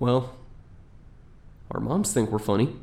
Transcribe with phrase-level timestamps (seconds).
[0.00, 0.34] Well,
[1.70, 2.74] our moms think we're funny.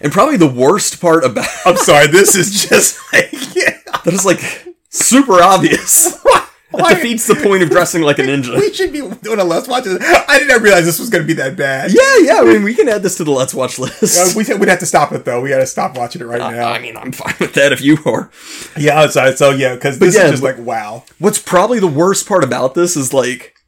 [0.00, 3.76] And probably the worst part about I'm sorry, this is just like yeah.
[4.04, 4.40] that is like
[4.88, 6.18] super obvious.
[6.72, 8.54] It defeats the point of dressing like a ninja.
[8.54, 9.82] We should be doing a let's watch.
[9.82, 10.00] This.
[10.28, 11.90] I did not realize this was going to be that bad.
[11.90, 12.40] Yeah, yeah.
[12.40, 14.16] I mean, we can add this to the let's watch list.
[14.16, 15.40] Uh, we we'd have to stop it though.
[15.40, 16.68] We got to stop watching it right now.
[16.68, 18.30] I mean, I'm fine with that if you are.
[18.78, 19.34] yeah, I'm sorry.
[19.34, 21.02] So yeah, because this yeah, is just like wow.
[21.18, 23.59] What's probably the worst part about this is like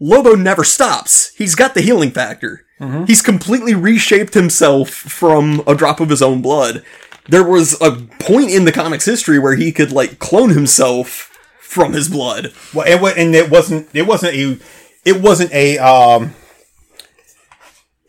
[0.00, 1.32] Lobo never stops.
[1.36, 2.64] He's got the healing factor.
[3.06, 6.84] He's completely reshaped himself from a drop of his own blood.
[7.28, 11.30] There was a point in the comics history where he could like clone himself
[11.60, 12.52] from his blood.
[12.74, 13.88] Well, it, and it wasn't.
[13.94, 14.58] It wasn't a.
[15.04, 15.78] It wasn't a.
[15.78, 16.34] Um.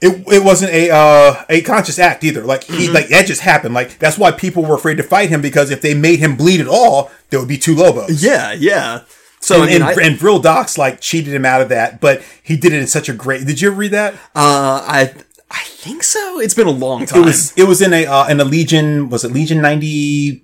[0.01, 2.43] It, it wasn't a uh, a conscious act either.
[2.43, 3.73] Like he like that just happened.
[3.73, 6.59] Like that's why people were afraid to fight him because if they made him bleed
[6.59, 8.21] at all, there would be two Lobos.
[8.21, 9.01] Yeah, yeah.
[9.45, 12.01] So and, I mean, and, I, and Vril Dox like cheated him out of that,
[12.01, 13.45] but he did it in such a great.
[13.45, 14.13] Did you ever read that?
[14.35, 15.13] uh, I
[15.51, 16.39] I think so.
[16.39, 17.21] It's been a long time.
[17.21, 20.43] It was it was in a uh, in a Legion was it Legion 90,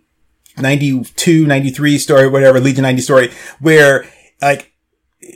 [0.58, 4.05] 92, 93 story whatever Legion ninety story where
[4.41, 4.71] like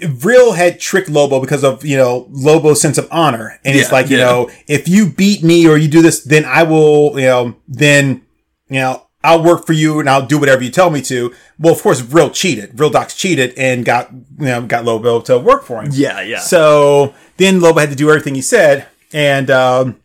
[0.07, 3.95] Vril had tricked Lobo because of you know Lobo's sense of honor and it's Yeah,
[3.95, 4.25] like you yeah.
[4.25, 8.21] know if you beat me or you do this then I will you know then
[8.69, 11.33] you know I'll work for you and I'll do whatever you tell me to.
[11.59, 12.71] Well, of course, Vril cheated.
[12.73, 15.89] Vril Dox cheated and got you know got Lobo to work for him.
[15.93, 16.39] yeah, yeah.
[16.39, 19.99] So then Lobo had to do everything he said, and um,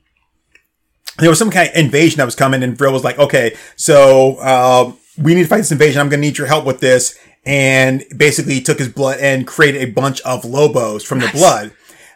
[1.19, 4.41] there was some kind of invasion that was coming, and Vril was like, "Okay, so
[4.41, 6.01] um, we need to fight this invasion.
[6.01, 9.47] I'm going to need your help with this." And basically, he took his blood and
[9.47, 11.73] created a bunch of Lobos from the blood.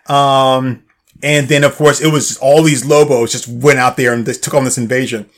[0.06, 0.84] Um,
[1.22, 4.44] and then, of course, it was all these Lobos just went out there and just
[4.44, 5.30] took on this invasion.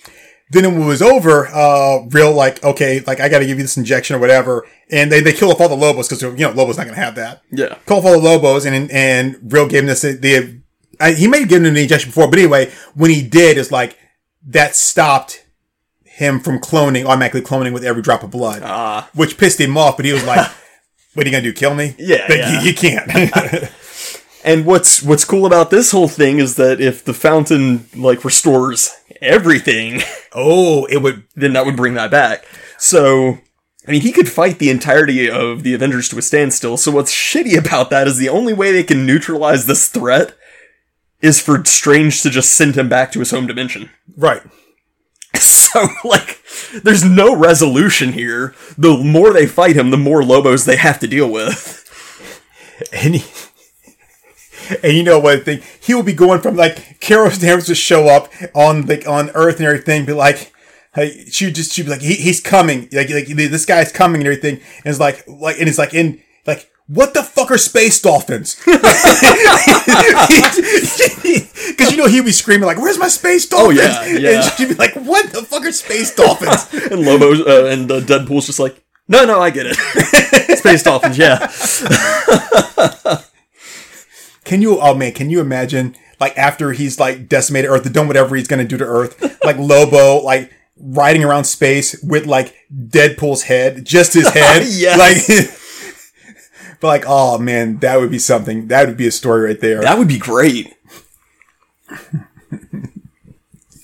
[0.50, 3.64] Then when it was over, uh, Vril like, okay, like I got to give you
[3.64, 6.50] this injection or whatever, and they they kill off all the Lobos because you know
[6.52, 7.76] Lobo's not going to have that yeah.
[7.86, 10.02] call for the Lobos, and and Vril gave him this.
[10.02, 10.60] The
[11.00, 13.72] I, he may have given him the injection before, but anyway, when he did, it's
[13.72, 13.98] like
[14.46, 15.44] that stopped
[16.04, 19.10] him from cloning, automatically cloning with every drop of blood, Ah.
[19.14, 19.96] which pissed him off.
[19.96, 20.48] But he was like,
[21.14, 21.52] "What are you gonna do?
[21.52, 21.96] Kill me?
[21.98, 22.60] Yeah, Like, yeah.
[22.62, 23.72] You, you can't."
[24.44, 28.94] And what's what's cool about this whole thing is that if the fountain like restores
[29.20, 31.24] everything, oh, it would.
[31.34, 32.44] then that would bring that back.
[32.78, 33.38] So,
[33.86, 36.76] I mean, he could fight the entirety of the Avengers to a standstill.
[36.76, 40.36] So what's shitty about that is the only way they can neutralize this threat
[41.20, 43.90] is for Strange to just send him back to his home dimension.
[44.16, 44.42] Right.
[45.76, 46.40] So, like,
[46.84, 48.54] there's no resolution here.
[48.78, 51.82] The more they fight him, the more Lobos they have to deal with.
[52.92, 53.50] And he,
[54.82, 58.08] and you know what thing he will be going from like Carol Danvers to show
[58.08, 60.52] up on like on Earth and everything, be like,
[60.94, 64.26] hey, she just she'd be like, he, he's coming, like like this guy's coming and
[64.28, 66.70] everything, and it's like like and it's like in like.
[66.88, 68.54] What the fuck are space dolphins?
[71.66, 74.30] Because you know he'd be screaming like, "Where's my space dolphins?" yeah, yeah.
[74.30, 78.00] And she'd be like, "What the fuck are space dolphins?" And Lobo uh, and uh,
[78.02, 79.76] Deadpool's just like, no, no, I get it.
[80.58, 81.46] Space Dolphins, yeah.
[84.46, 84.80] Can you?
[84.80, 85.94] Oh man, can you imagine?
[86.18, 90.22] Like after he's like decimated Earth, done whatever he's gonna do to Earth, like Lobo,
[90.22, 94.98] like riding around space with like Deadpool's head, just his head, Yes.
[95.28, 96.78] like.
[96.80, 98.68] but like, oh man, that would be something.
[98.68, 99.80] That would be a story right there.
[99.82, 100.72] That would be great.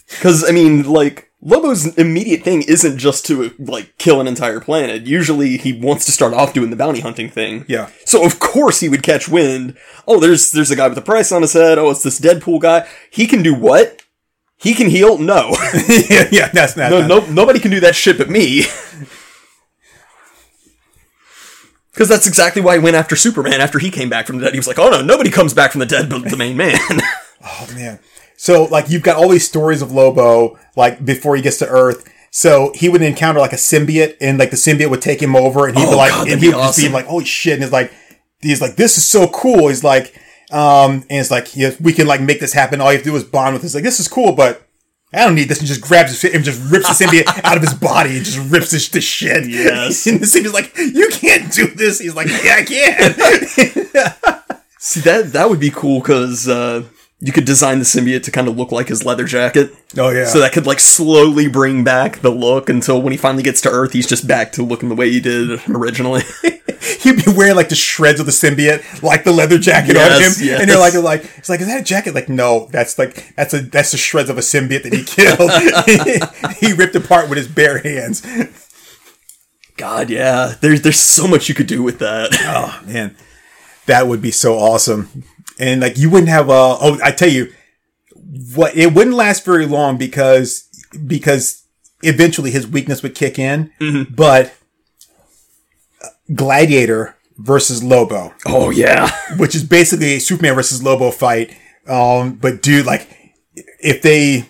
[0.08, 5.06] Because, I mean, like, Lobo's immediate thing isn't just to, like, kill an entire planet.
[5.06, 7.64] Usually he wants to start off doing the bounty hunting thing.
[7.66, 7.90] Yeah.
[8.04, 9.76] So, of course, he would catch wind.
[10.06, 11.78] Oh, there's there's a guy with a price on his head.
[11.78, 12.88] Oh, it's this Deadpool guy.
[13.10, 14.02] He can do what?
[14.56, 15.18] He can heal?
[15.18, 15.56] No.
[16.08, 16.90] yeah, yeah, that's not.
[16.90, 18.64] no, no nobody can do that shit but me.
[21.92, 24.54] Because that's exactly why he went after Superman after he came back from the dead.
[24.54, 26.78] He was like, oh no, nobody comes back from the dead but the main man.
[27.44, 27.98] Oh man.
[28.42, 32.12] So like you've got all these stories of Lobo like before he gets to Earth.
[32.32, 35.68] So he would encounter like a symbiote and like the symbiote would take him over
[35.68, 37.52] and he'd be Oh, like God, and he be would just be like, Holy shit,
[37.54, 37.92] and he's like
[38.40, 39.68] he's like, This is so cool.
[39.68, 42.80] He's like, um, and it's like, yeah, we can like make this happen.
[42.80, 43.76] All you have to do is bond with this.
[43.76, 44.66] Like, this is cool, but
[45.14, 45.60] I don't need this.
[45.60, 48.50] And just grabs his and just rips the symbiote out of his body and just
[48.50, 49.46] rips this to shit.
[49.48, 50.04] Yes.
[50.08, 52.00] And the symbiote's like, You can't do this.
[52.00, 54.56] He's like, Yeah, I can.
[54.80, 56.82] See that that would be cool because uh,
[57.24, 59.72] you could design the symbiote to kind of look like his leather jacket.
[59.96, 60.26] oh yeah.
[60.26, 63.70] So that could like slowly bring back the look until when he finally gets to
[63.70, 66.22] Earth, he's just back to looking the way he did originally.
[67.00, 70.32] he'd be wearing like the shreds of the symbiote, like the leather jacket on him,
[70.38, 70.60] yes.
[70.60, 72.14] and they're like, they're like, it's like, is that a jacket?
[72.14, 76.56] Like, no, that's like, that's a, that's the shreds of a symbiote that he killed.
[76.58, 78.22] he ripped apart with his bare hands.
[79.76, 82.30] God, yeah, there's there's so much you could do with that.
[82.40, 83.16] Oh man.
[83.86, 85.24] That would be so awesome.
[85.58, 87.52] And like you wouldn't have uh oh I tell you
[88.54, 90.68] what it wouldn't last very long because
[91.06, 91.64] because
[92.02, 93.70] eventually his weakness would kick in.
[94.10, 94.54] But
[96.02, 99.10] uh, Gladiator versus Lobo, Oh yeah.
[99.36, 101.56] which is basically a Superman versus Lobo fight.
[101.86, 103.08] Um, but dude, like
[103.80, 104.46] if they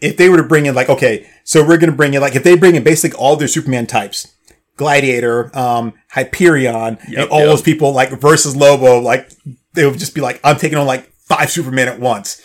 [0.00, 2.42] if they were to bring in like okay, so we're gonna bring in like if
[2.44, 4.34] they bring in basically all their Superman types,
[4.78, 7.48] Gladiator, um, Hyperion, Yep, and all yep.
[7.48, 9.30] those people like versus Lobo, like
[9.74, 12.40] they would just be like, I'm taking on like five Supermen at once,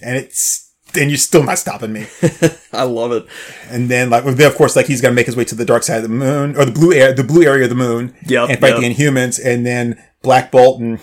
[0.00, 2.06] and it's and you're still not stopping me.
[2.72, 3.26] I love it.
[3.70, 5.82] And then like then of course like he's gonna make his way to the dark
[5.82, 8.50] side of the moon or the blue air the blue area of the moon, Yep,
[8.50, 8.80] and fight yep.
[8.80, 11.00] the Inhumans, and then Black Bolt and.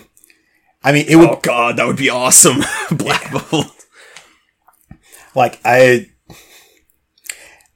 [0.82, 2.58] I mean, it would Oh god, that would be awesome.
[2.92, 3.74] Black Bolt.
[5.34, 6.06] like I,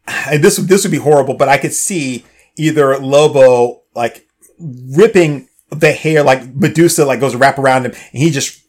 [0.07, 2.25] I this this would be horrible, but I could see
[2.61, 4.27] either Lobo like
[4.59, 8.61] ripping the hair like Medusa like goes wrap around him and he just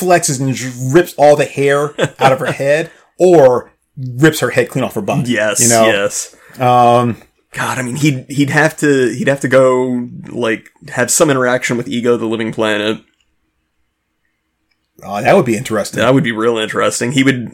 [0.00, 4.84] flexes and rips all the hair out of her head, or rips her head clean
[4.84, 5.28] off her butt.
[5.28, 5.86] Yes, you know.
[5.86, 6.34] yes.
[6.58, 11.30] Um, God, I mean, he'd he'd have to he'd have to go like have some
[11.30, 13.02] interaction with Ego, the Living Planet.
[15.02, 16.00] oh, that would be interesting.
[16.00, 17.12] That would be real interesting.
[17.12, 17.52] He would,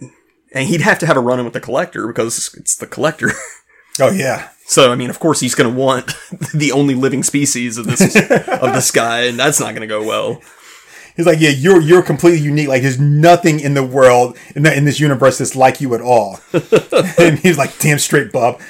[0.52, 3.30] and he'd have to have a run in with the Collector because it's the Collector.
[3.98, 6.06] Oh yeah, So, I mean, of course, he's going to want
[6.54, 10.02] the only living species of this of this guy, and that's not going to go
[10.02, 10.42] well.
[11.16, 12.68] he's like, yeah, you're you're completely unique.
[12.68, 16.00] Like, there's nothing in the world in, the, in this universe that's like you at
[16.00, 16.40] all.
[17.18, 18.60] and he's like, damn straight, bub.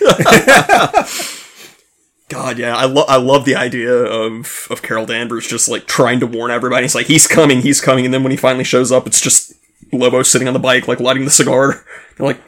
[2.29, 6.21] God, yeah, I love I love the idea of of Carol Danvers just like trying
[6.21, 6.83] to warn everybody.
[6.83, 9.55] He's like, he's coming, he's coming, and then when he finally shows up, it's just
[9.93, 11.85] Lobo sitting on the bike, like lighting the cigar.
[12.17, 12.41] They're like,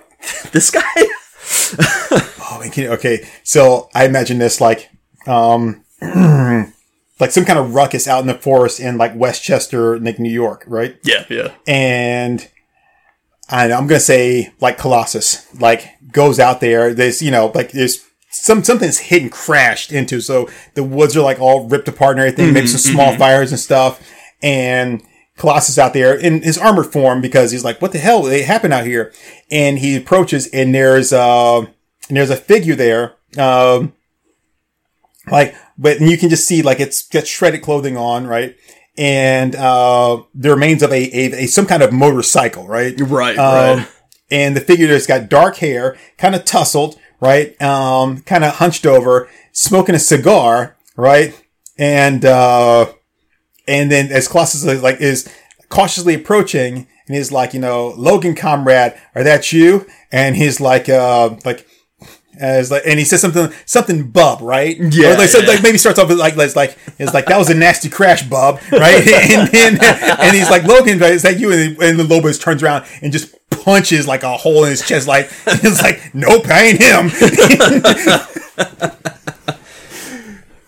[0.52, 2.34] this guy.
[2.50, 3.28] Oh, okay.
[3.42, 4.90] So I imagine this like,
[5.26, 10.30] um, like some kind of ruckus out in the forest in like Westchester, like New
[10.30, 10.98] York, right?
[11.02, 11.54] Yeah, yeah.
[11.66, 12.48] And
[13.50, 16.94] I, I'm gonna say like Colossus, like goes out there.
[16.94, 20.20] There's you know like there's some something's hidden crashed into.
[20.20, 22.52] So the woods are like all ripped apart and everything.
[22.52, 24.00] Maybe some small fires and stuff.
[24.42, 25.02] And
[25.36, 28.26] Colossus out there in his armored form because he's like, what the hell?
[28.26, 29.12] It happened out here.
[29.50, 31.66] And he approaches and there's uh
[32.08, 33.14] and there's a figure there.
[33.38, 33.92] Um,
[35.30, 38.56] like, but you can just see like it's got shredded clothing on, right?
[38.96, 42.98] And uh, the remains of a, a, a some kind of motorcycle, right?
[43.00, 43.88] Right, Um, right.
[44.30, 47.60] and the figure there's got dark hair, kind of tousled, right?
[47.62, 51.40] Um, kind of hunched over, smoking a cigar, right?
[51.78, 52.92] And, uh,
[53.68, 55.32] and then as Colossus is like, is
[55.68, 59.86] cautiously approaching and he's like, you know, Logan comrade, are that you?
[60.10, 61.66] And he's like, uh, like,
[62.38, 64.76] as like, and he says something, something, bub, right?
[64.78, 67.38] Yeah, Or like, so, like maybe starts off with like, it's like, it's like that
[67.38, 69.06] was a nasty crash, bub, right?
[69.30, 71.52] and then, and he's like, Logan, is that you?
[71.52, 75.06] And, and the Lobos turns around and just punches like a hole in his chest,
[75.08, 77.10] like it's like, nope, I ain't him.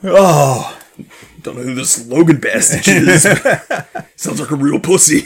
[0.12, 0.78] oh,
[1.42, 3.22] Don't know who this Logan bastard is.
[4.16, 5.22] Sounds like a real pussy.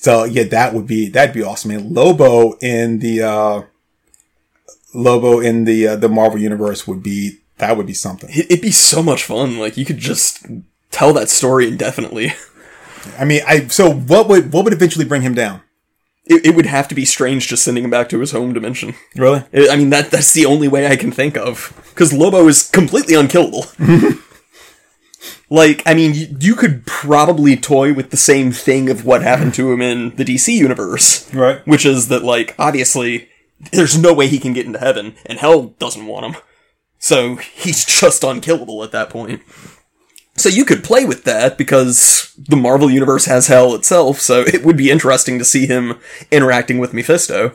[0.00, 1.72] So yeah, that would be that'd be awesome.
[1.72, 3.62] And Lobo in the uh,
[4.94, 8.30] Lobo in the uh, the Marvel universe would be that would be something.
[8.30, 9.58] It'd be so much fun.
[9.58, 10.46] Like you could just
[10.90, 12.32] tell that story indefinitely.
[13.18, 15.60] I mean, I so what would what would eventually bring him down?
[16.24, 18.94] It, it would have to be strange just sending him back to his home dimension.
[19.16, 19.44] Really?
[19.52, 22.70] I I mean that that's the only way I can think of because Lobo is
[22.70, 23.66] completely unkillable.
[25.50, 29.52] like I mean, you, you could probably toy with the same thing of what happened
[29.54, 31.66] to him in the DC universe, Right.
[31.66, 33.28] which is that like obviously
[33.72, 36.42] there's no way he can get into heaven, and hell doesn't want him,
[36.98, 39.42] so he's just unkillable at that point.
[40.36, 44.64] So you could play with that because the Marvel universe has hell itself, so it
[44.64, 45.98] would be interesting to see him
[46.30, 47.52] interacting with Mephisto.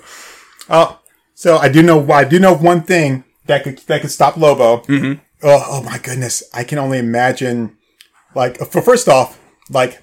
[0.69, 0.99] Oh,
[1.33, 4.83] so I do know I do know one thing that could that could stop Lobo.
[4.85, 5.19] Mm-hmm.
[5.43, 6.43] Oh, oh my goodness!
[6.53, 7.77] I can only imagine.
[8.36, 9.39] Like, for first off,
[9.70, 10.01] like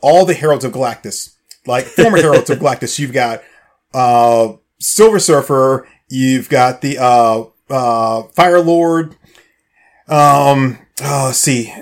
[0.00, 1.34] all the heralds of Galactus,
[1.66, 2.98] like former heralds of Galactus.
[2.98, 3.42] You've got
[3.92, 5.86] uh, Silver Surfer.
[6.08, 9.16] You've got the uh, uh, Fire Lord.
[10.06, 11.72] Um, oh, let's see,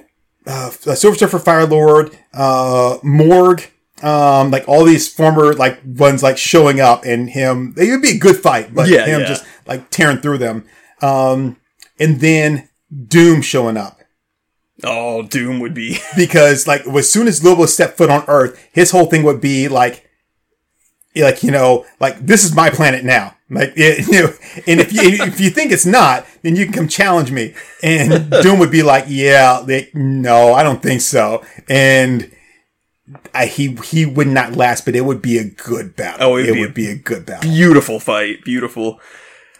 [0.46, 3.68] uh, Silver Surfer, Fire Lord, uh, Morg.
[4.02, 7.72] Um, like all these former like ones like showing up and him.
[7.76, 9.26] It would be a good fight, but Yeah, him yeah.
[9.28, 10.64] just like tearing through them.
[11.00, 11.56] Um,
[12.00, 12.68] and then
[13.06, 14.00] Doom showing up
[14.84, 18.90] Oh, Doom would be because like as soon as Lobo stepped foot on Earth, his
[18.90, 20.08] whole thing would be like,
[21.14, 23.36] like you know, like this is my planet now.
[23.50, 24.32] Like it, you know,
[24.66, 27.54] and if you if you think it's not, then you can come challenge me.
[27.82, 31.44] And Doom would be like, yeah, like, no, I don't think so.
[31.68, 32.32] And
[33.34, 36.28] I, he he would not last, but it would be a good battle.
[36.30, 37.48] Oh, it be would be a good battle.
[37.50, 38.42] Beautiful fight.
[38.44, 39.00] Beautiful.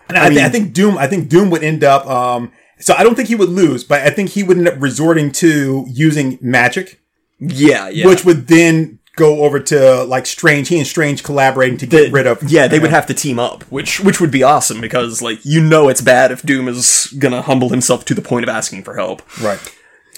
[0.09, 2.07] And I, thi- I think Doom, I think Doom would end up.
[2.07, 2.52] Um,
[2.83, 5.33] so I don't think he would lose, but I think he would end up resorting
[5.33, 7.01] to using magic,
[7.39, 8.07] Yeah, yeah.
[8.07, 10.69] which would then go over to like Strange.
[10.69, 12.43] He and Strange collaborating to get rid of.
[12.45, 15.62] yeah, they would have to team up, which which would be awesome because like you
[15.62, 18.95] know it's bad if Doom is gonna humble himself to the point of asking for
[18.97, 19.23] help.
[19.41, 19.61] right.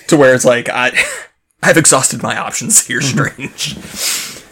[0.09, 0.92] To where it's like I
[1.62, 3.54] I've exhausted my options here, Mm-hmm.
[3.56, 4.42] Strange.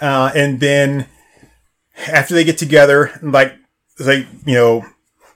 [0.00, 1.06] Uh, and then
[2.08, 3.54] after they get together, like
[4.00, 4.84] like you know,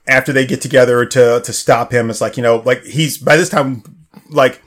[0.07, 3.35] after they get together to to stop him, it's like you know, like he's by
[3.37, 3.83] this time
[4.29, 4.61] like.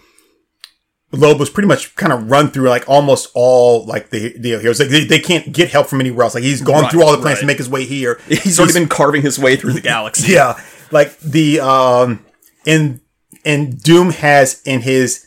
[1.12, 4.78] Lobo's pretty much kind of run through like almost all like the the heroes.
[4.78, 6.37] Like they, they can't get help from anywhere else.
[6.37, 8.20] Like he's gone Right, through all the planets to make his way here.
[8.28, 10.35] He's already been carving his way through the galaxy.
[10.35, 12.25] Yeah, like the um,
[12.64, 13.00] and
[13.44, 15.26] and Doom has in his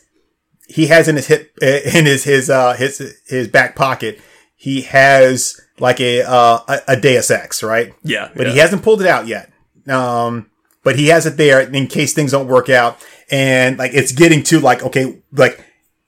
[0.68, 4.18] he has in his hip in his his uh his his back pocket
[4.56, 9.02] he has like a uh a, a Deus Ex right Yeah, but he hasn't pulled
[9.02, 9.52] it out yet
[9.88, 10.50] um
[10.82, 12.98] but he has it there in case things don't work out
[13.30, 15.64] and like it's getting to like okay like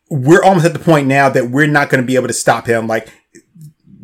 [0.09, 2.67] we're almost at the point now that we're not going to be able to stop
[2.67, 3.09] him like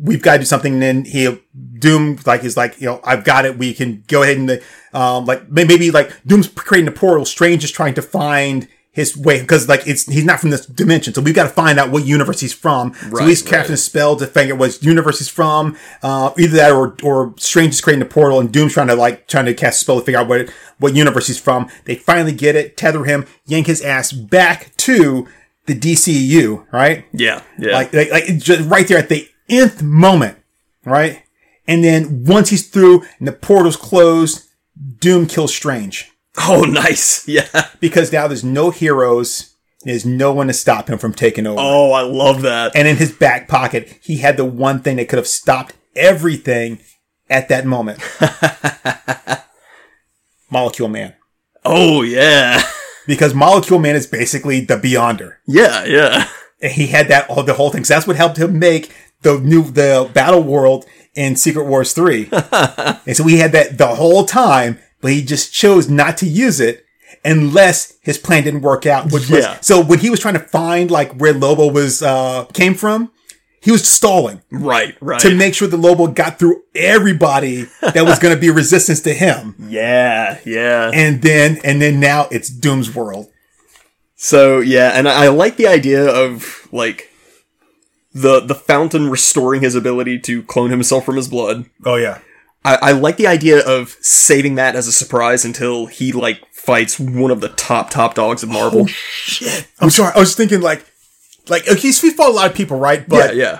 [0.03, 0.73] we've got to do something.
[0.73, 1.41] And then he,
[1.79, 3.57] Doom, like, he's like, you know, I've got it.
[3.57, 4.61] We can go ahead and,
[4.93, 7.25] um, like, maybe like Doom's creating a portal.
[7.25, 11.15] Strange is trying to find his way because like it's he's not from this dimension,
[11.15, 12.93] so we've got to find out what universe he's from.
[12.93, 15.75] so Right, he's crafting a spell to figure out what universe he's from.
[16.03, 19.27] Uh, either that or or Strange is creating a portal and Doom's trying to like
[19.27, 20.47] trying to cast a spell to figure out what
[20.77, 21.69] what universe he's from.
[21.85, 25.27] They finally get it, tether him, yank his ass back to
[25.65, 27.05] the DCU, right?
[27.13, 27.73] Yeah, yeah.
[27.73, 30.37] like like, like just right there at the nth moment,
[30.85, 31.23] right?
[31.67, 34.47] And then once he's through and the portal's closed,
[34.99, 36.12] Doom kills Strange
[36.47, 37.27] oh, nice.
[37.27, 37.67] Yeah.
[37.79, 39.55] because now there's no heroes.
[39.83, 41.59] There's no one to stop him from taking over.
[41.59, 42.73] Oh, I love that.
[42.75, 46.79] And in his back pocket, he had the one thing that could have stopped everything
[47.29, 47.99] at that moment.
[50.49, 51.13] Molecule Man.
[51.65, 52.61] Oh, yeah.
[53.07, 55.35] Because Molecule Man is basically the Beyonder.
[55.47, 56.29] Yeah, yeah.
[56.61, 57.83] And he had that all the whole thing.
[57.83, 60.85] So that's what helped him make the new the battle world
[61.15, 62.29] in Secret Wars 3.
[62.31, 66.59] and so he had that the whole time, but he just chose not to use
[66.59, 66.83] it
[67.23, 69.11] unless his plan didn't work out.
[69.11, 69.35] Which Yeah.
[69.57, 73.11] was so when he was trying to find like where Lobo was uh came from,
[73.61, 75.21] he was stalling Right, right.
[75.21, 79.13] to make sure the Lobo got through everybody that was going to be resistance to
[79.13, 79.55] him.
[79.69, 80.89] yeah, yeah.
[80.93, 83.27] And then and then now it's Doom's world.
[84.15, 87.09] So yeah, and I I like the idea of like
[88.13, 91.65] the the fountain restoring his ability to clone himself from his blood.
[91.85, 92.19] Oh yeah.
[92.65, 96.99] I, I like the idea of saving that as a surprise until he like fights
[96.99, 98.81] one of the top top dogs of Marvel.
[98.83, 99.67] Oh, Shit.
[99.79, 100.13] I'm sorry.
[100.15, 100.85] I was thinking like
[101.49, 103.07] like he's he fought a lot of people, right?
[103.07, 103.59] But yeah, yeah.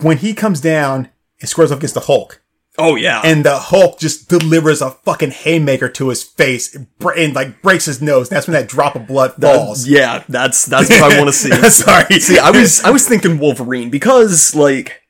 [0.00, 1.08] when he comes down
[1.40, 2.42] and squares up against the Hulk,
[2.78, 3.22] Oh yeah.
[3.24, 7.86] and the Hulk just delivers a fucking haymaker to his face and, and like breaks
[7.86, 8.28] his nose.
[8.28, 9.88] That's when that drop of blood That- falls.
[9.88, 11.50] yeah, that's that's what I want to see.
[11.70, 12.20] Sorry.
[12.20, 15.00] See, I was I was thinking Wolverine because like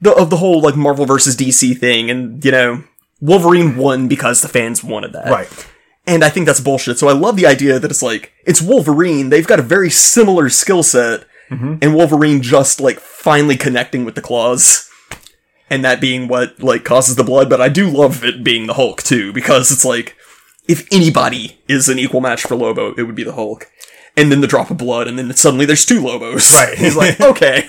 [0.00, 2.84] the of the whole like Marvel versus DC thing, and you know
[3.20, 5.68] Wolverine won because the fans wanted that, right.
[6.06, 6.98] And I think that's bullshit.
[6.98, 9.30] So I love the idea that it's like it's Wolverine.
[9.30, 11.76] They've got a very similar skill set, mm-hmm.
[11.80, 14.90] and Wolverine just like finally connecting with the claws,
[15.70, 17.48] and that being what like causes the blood.
[17.48, 20.16] But I do love it being the Hulk too because it's like
[20.68, 23.70] if anybody is an equal match for Lobo, it would be the Hulk.
[24.16, 26.54] And then the drop of blood, and then suddenly there's two Lobos.
[26.54, 26.78] Right.
[26.78, 27.68] He's like, okay,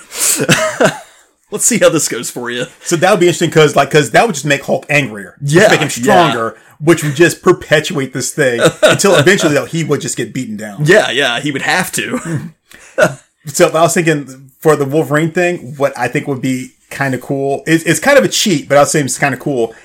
[1.51, 2.65] let's see how this goes for you.
[2.81, 5.37] So that would be interesting because like because that would just make Hulk angrier.
[5.43, 9.83] Just Yeah, make him stronger, which would just perpetuate this thing until eventually though he
[9.83, 10.85] would just get beaten down.
[10.85, 12.51] Yeah, yeah, he would have to.
[13.47, 17.21] So I was thinking for the Wolverine thing, what I think would be kind of
[17.21, 19.75] cool is it's kind of a cheat, but I was say it's kind of cool.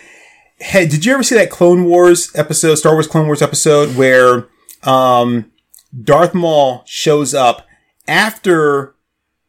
[0.57, 4.49] Hey, did you ever see that Clone Wars episode, Star Wars Clone Wars episode, where
[4.83, 5.52] um,
[6.02, 7.67] Darth Maul shows up
[8.09, 8.95] after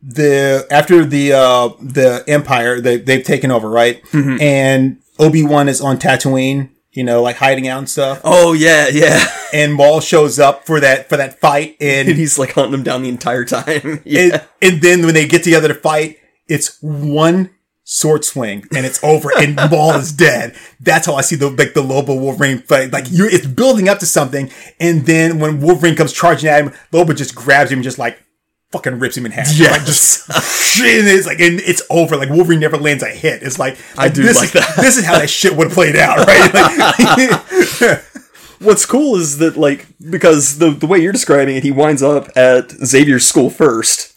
[0.04, 4.02] the after the uh, the Empire they they've taken over, right?
[4.14, 8.22] And Obi Wan is on Tatooine, you know, like hiding out and stuff.
[8.24, 9.26] oh yeah, yeah.
[9.54, 12.84] And Maul shows up for that for that fight, and And he's like hunting him
[12.84, 14.02] down the entire time.
[14.06, 14.22] yeah.
[14.22, 17.50] and, and then when they get together to fight, it's one
[17.84, 20.56] sword swing and it's over and Maul is dead.
[20.80, 22.94] That's how I see the like the Lobo Wolverine fight.
[22.94, 26.74] Like you it's building up to something, and then when Wolverine comes charging at him,
[26.94, 28.24] Lobo just grabs him and just like
[28.72, 29.48] fucking rips him in half.
[29.54, 30.30] Yeah, Like just
[30.82, 32.16] and it's like and it's over.
[32.18, 33.44] Like Wolverine never lands a hit.
[33.44, 34.76] It's like I do this, like that.
[34.78, 36.54] This is how that shit would have played out, right?
[36.54, 38.04] Like,
[38.60, 42.30] What's cool is that like because the the way you're describing it, he winds up
[42.38, 44.14] at Xavier's school first,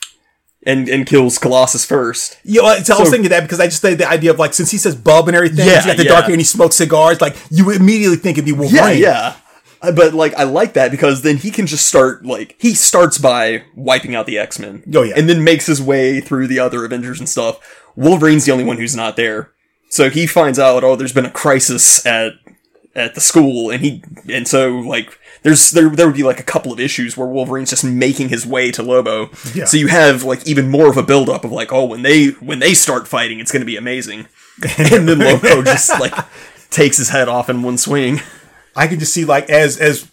[0.67, 2.39] and and kills Colossus first.
[2.45, 4.53] you know, so I was thinking that because I just think the idea of like
[4.53, 6.11] since he says bub and everything, Yeah, he's got the yeah.
[6.11, 8.99] dark hair and he smokes cigars, like you immediately think it'd be Wolverine.
[9.01, 9.37] Yeah, yeah.
[9.89, 13.19] Uh, But like I like that because then he can just start like he starts
[13.19, 14.83] by wiping out the X Men.
[14.95, 15.15] Oh, yeah.
[15.17, 17.59] and then makes his way through the other Avengers and stuff.
[17.97, 19.53] Wolverine's the only one who's not there,
[19.89, 22.33] so he finds out oh there's been a crisis at
[22.97, 26.45] at the school, and he and so like there's there there would be like a
[26.45, 29.31] couple of issues where Wolverine's just making his way to Lobo.
[29.55, 29.65] Yeah.
[29.67, 32.29] So you have like even more of a build up of like oh when they
[32.41, 34.27] when they start fighting it's going to be amazing,
[34.79, 36.15] and then Lobo just like
[36.71, 38.21] takes his head off in one swing.
[38.77, 40.09] I can just see like as as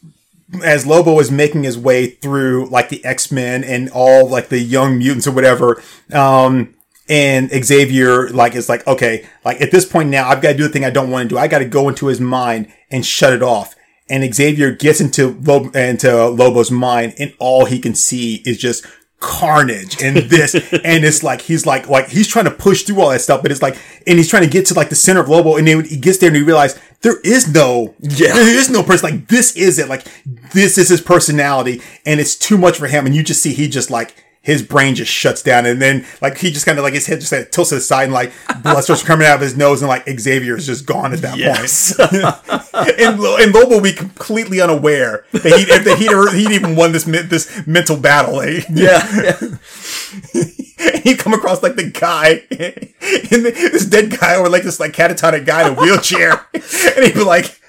[0.63, 4.59] as Lobo is making his way through like the X Men and all like the
[4.59, 5.81] young mutants or whatever,
[6.13, 6.73] um,
[7.09, 10.63] and Xavier like is like, okay, like at this point now, I've got to do
[10.63, 11.39] the thing I don't want to do.
[11.39, 13.75] I got to go into his mind and shut it off.
[14.09, 18.85] And Xavier gets into Lobo, into Lobo's mind, and all he can see is just
[19.21, 23.11] carnage and this and it's like he's like like he's trying to push through all
[23.11, 23.77] that stuff but it's like
[24.07, 26.17] and he's trying to get to like the center of lobo and then he gets
[26.17, 28.33] there and he realizes there is no Yeah.
[28.33, 30.05] there is no person like this is it like
[30.53, 33.67] this is his personality and it's too much for him and you just see he
[33.67, 36.95] just like his brain just shuts down and then like he just kind of like
[36.95, 38.31] his head just like tilts to the side and like
[38.63, 41.37] blood starts coming out of his nose and like Xavier is just gone at that
[41.37, 41.95] Yes.
[41.95, 42.11] point
[42.99, 46.91] and, and Lobo will be completely unaware that he if that he'd, he'd even won
[46.91, 48.61] this this mental battle eh?
[48.73, 48.99] yeah.
[51.03, 55.45] he'd come across like the guy and this dead guy or like this like catatonic
[55.45, 57.60] guy in a wheelchair and he'd be like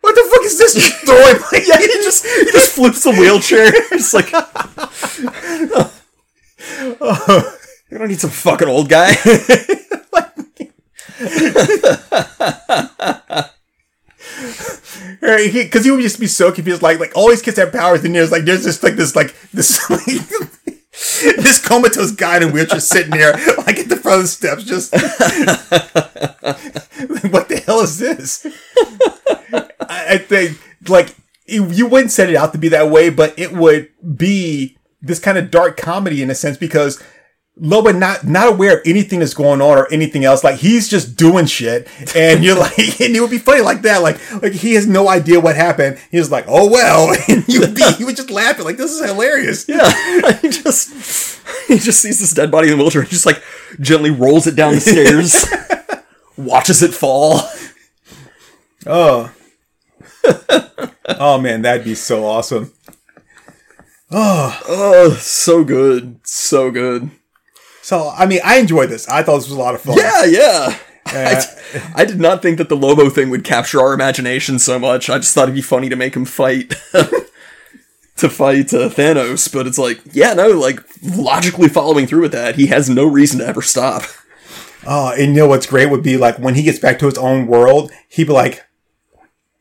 [0.00, 3.70] what the fuck is this throwing like yeah, he just he just flips the wheelchair.
[3.92, 4.30] It's like
[7.90, 9.14] you don't need some fucking old guy.
[15.20, 18.14] because he would just be so confused like like all these kids have powers and
[18.14, 19.86] there's like there's just like this like this
[21.36, 24.64] this comatose guy in a wheelchair sitting there like at the front of the steps
[24.64, 24.92] just
[27.32, 28.46] what the hell is this
[30.14, 31.14] I, think like
[31.46, 35.18] you you wouldn't set it out to be that way but it would be this
[35.18, 37.02] kind of dark comedy in a sense because
[37.62, 40.42] Lobo not not aware of anything that's going on or anything else.
[40.42, 44.02] Like he's just doing shit, and you're like, and it would be funny like that.
[44.02, 45.98] Like like he has no idea what happened.
[46.10, 49.04] He's like, oh well, and you would be you would just laughing like this is
[49.04, 49.68] hilarious.
[49.68, 49.90] yeah,
[50.40, 53.02] he just he just sees this dead body in the wheelchair.
[53.02, 53.42] and just like
[53.78, 55.46] gently rolls it down the stairs,
[56.38, 57.42] watches it fall.
[58.86, 59.30] Oh,
[61.18, 62.72] oh man, that'd be so awesome.
[64.10, 67.10] Oh, oh, so good, so good.
[67.82, 69.08] So I mean, I enjoyed this.
[69.08, 69.96] I thought this was a lot of fun.
[69.98, 70.78] Yeah, yeah.
[71.06, 71.42] Uh,
[71.94, 75.08] I, I did not think that the Lobo thing would capture our imagination so much.
[75.08, 76.74] I just thought it'd be funny to make him fight.
[78.20, 82.56] to fight uh, Thanos, but it's like, yeah, no, like logically following through with that,
[82.56, 84.02] he has no reason to ever stop.
[84.86, 87.18] Oh, and you know what's great would be like when he gets back to his
[87.18, 88.64] own world, he'd be like,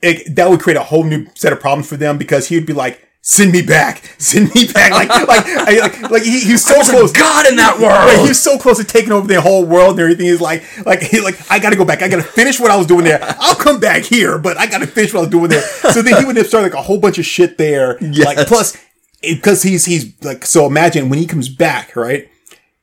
[0.02, 2.74] it, that would create a whole new set of problems for them because he'd be
[2.74, 4.92] like, send me back, send me back.
[4.92, 7.12] Like, like, I, like, like he, he's so was a close.
[7.12, 8.18] god in that world!
[8.18, 10.26] Like, he's so close to taking over the whole world and everything.
[10.26, 12.02] He's like, like, he, like, I gotta go back.
[12.02, 13.20] I gotta finish what I was doing there.
[13.40, 15.62] I'll come back here, but I gotta finish what I was doing there.
[15.62, 17.98] So then he would have started like a whole bunch of shit there.
[18.00, 18.78] Like, plus,
[19.22, 22.30] because he's, he's like, so imagine when he comes back, right?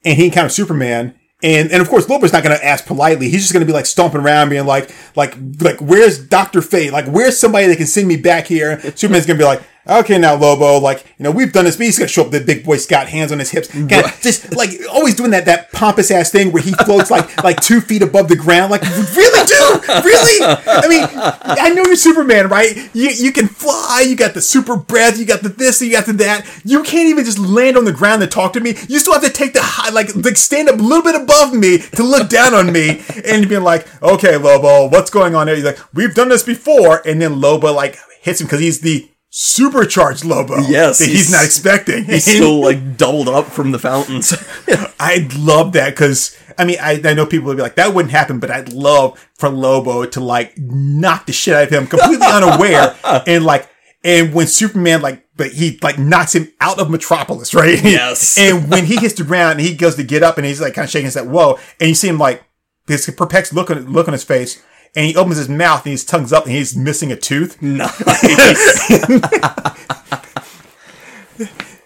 [0.07, 1.15] and he encounters Superman.
[1.43, 3.29] And, and of course, Lobo's not going to ask politely.
[3.29, 6.93] He's just going to be like stomping around, being like, like, like, where's Doctor Fate?
[6.93, 8.81] Like, where's somebody that can send me back here?
[8.97, 11.77] Superman's going to be like, okay, now Lobo, like, you know, we've done this.
[11.77, 14.55] But he's to show up, the big boy Scott, hands on his hips, kinda just
[14.55, 18.03] like always doing that that pompous ass thing where he floats like like two feet
[18.03, 18.71] above the ground.
[18.71, 20.45] Like, really, dude, really?
[20.67, 22.77] I mean, I know you're Superman, right?
[22.95, 24.05] You you can fly.
[24.07, 25.19] You got the super breath.
[25.19, 25.81] You got the this.
[25.81, 26.47] You got the that.
[26.65, 28.75] You can't even just land on the ground to talk to me.
[28.89, 31.55] You still have to take the high, like like stand up a little bit above
[31.55, 35.57] me to look down on me and be like, okay, Lobo, what's going on there?
[35.57, 39.09] He's like, we've done this before, and then Lobo like hits him because he's the
[39.39, 40.57] supercharged Lobo.
[40.61, 42.05] Yes, that he's, he's- not expecting.
[42.05, 44.33] He's still like doubled up from the fountains.
[44.99, 48.13] I'd love that because I mean I, I know people would be like that wouldn't
[48.13, 52.27] happen, but I'd love for Lobo to like knock the shit out of him completely
[52.31, 52.97] unaware
[53.27, 53.69] and like
[54.03, 57.83] and when Superman like but he like knocks him out of Metropolis, right?
[57.85, 58.39] Yes.
[58.39, 60.73] and when he hits the ground and he goes to get up and he's like
[60.73, 62.43] kind of shaking his head, whoa, and you see him like
[62.87, 64.63] this perplexed look on look on his face.
[64.97, 67.61] And he opens his mouth and his tongue's up and he's missing a tooth.
[67.63, 68.91] nice.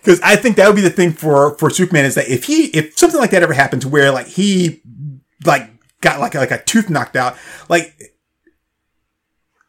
[0.02, 2.66] Because I think that would be the thing for for Superman is that if he
[2.68, 4.80] if something like that ever happens where like he
[5.44, 5.68] like
[6.00, 7.36] got like like a tooth knocked out,
[7.68, 7.94] like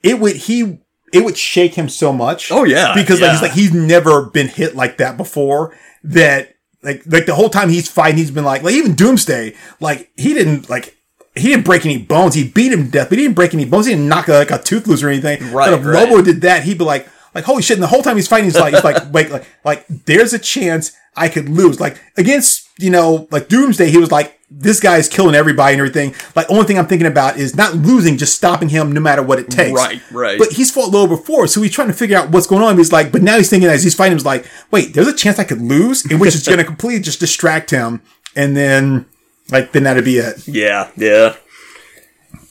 [0.03, 0.79] it would he
[1.13, 2.51] it would shake him so much.
[2.51, 5.77] Oh, yeah, because like he's like he's never been hit like that before.
[6.03, 10.11] That like like the whole time he's fighting, he's been like like even Doomsday, like
[10.15, 10.97] he didn't like.
[11.35, 12.35] He didn't break any bones.
[12.35, 13.85] He beat him to death, but he didn't break any bones.
[13.85, 15.39] He didn't knock like a tooth loose or anything.
[15.53, 16.09] Right, But if right.
[16.09, 17.77] Lobo did that, he'd be like, like holy shit!
[17.77, 20.39] And the whole time he's fighting, he's like, it's like, like, like, like, there's a
[20.39, 21.79] chance I could lose.
[21.79, 25.79] Like against, you know, like Doomsday, he was like, this guy is killing everybody and
[25.79, 26.13] everything.
[26.35, 29.39] Like only thing I'm thinking about is not losing, just stopping him no matter what
[29.39, 29.77] it takes.
[29.77, 30.37] Right, right.
[30.37, 32.77] But he's fought Lobo before, so he's trying to figure out what's going on.
[32.77, 35.39] He's like, but now he's thinking as he's fighting, he's like, wait, there's a chance
[35.39, 38.01] I could lose, and which is going to completely just distract him,
[38.35, 39.05] and then
[39.51, 40.47] like then that'd be it.
[40.47, 41.35] Yeah, yeah.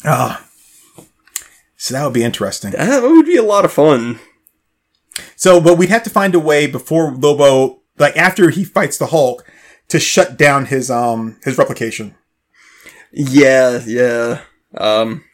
[0.04, 0.46] Ah,
[1.76, 2.72] So that would be interesting.
[2.72, 4.20] That would be a lot of fun.
[5.36, 9.06] So, but we'd have to find a way before Lobo, like after he fights the
[9.06, 9.44] Hulk,
[9.88, 12.14] to shut down his um his replication.
[13.12, 14.42] Yeah, yeah.
[14.76, 15.24] Um.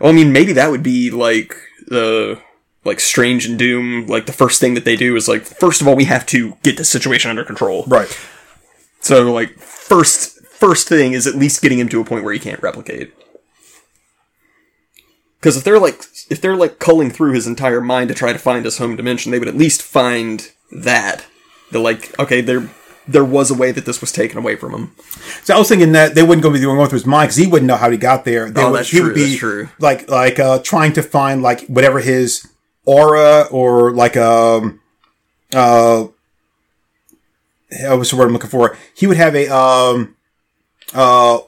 [0.00, 1.54] Well, I mean, maybe that would be like
[1.86, 2.40] the
[2.84, 4.06] like Strange and Doom.
[4.06, 6.56] Like the first thing that they do is like, first of all, we have to
[6.62, 7.84] get this situation under control.
[7.86, 8.08] Right.
[9.00, 12.38] So, like, first first thing is at least getting him to a point where he
[12.38, 13.14] can't replicate.
[15.38, 18.38] Because if they're like if they're like culling through his entire mind to try to
[18.38, 21.24] find his home dimension, they would at least find that.
[21.72, 22.68] They're like, okay, there
[23.08, 24.94] there was a way that this was taken away from him.
[25.42, 27.28] So I was thinking that they wouldn't go be the one going through his mind
[27.28, 28.50] because he wouldn't know how he got there.
[28.50, 29.68] They Oh, would, that's he true, would be that's true.
[29.78, 32.46] like like uh trying to find like whatever his
[32.84, 34.80] aura or like um
[35.54, 36.06] uh
[37.72, 38.76] uh, what's the word I'm looking for?
[38.94, 40.16] He would have a um
[40.94, 41.38] uh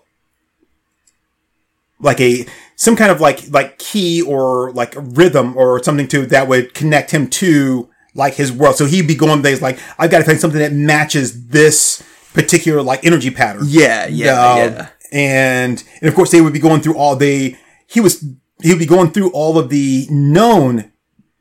[2.00, 6.26] like a some kind of like like key or like a rhythm or something to
[6.26, 8.76] that would connect him to like his world.
[8.76, 12.02] So he'd be going days like I've got to find something that matches this
[12.34, 13.62] particular like energy pattern.
[13.66, 14.88] Yeah, yeah, Uh, yeah.
[15.12, 17.56] And and of course they would be going through all the
[17.86, 18.24] he was
[18.62, 20.90] he would be going through all of the known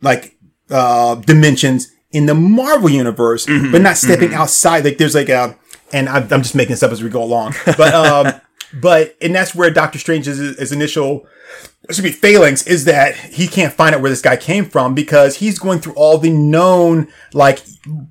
[0.02, 0.36] like
[0.70, 4.84] uh dimensions in the Marvel universe, Mm-hmm, but not stepping outside.
[4.86, 5.58] Like there's like a
[5.94, 8.42] and I'm, I'm just making this up as we go along, but um
[8.82, 11.26] but and that's where Doctor Strange's his initial
[11.90, 15.38] should be failings is that he can't find out where this guy came from because
[15.38, 17.62] he's going through all the known like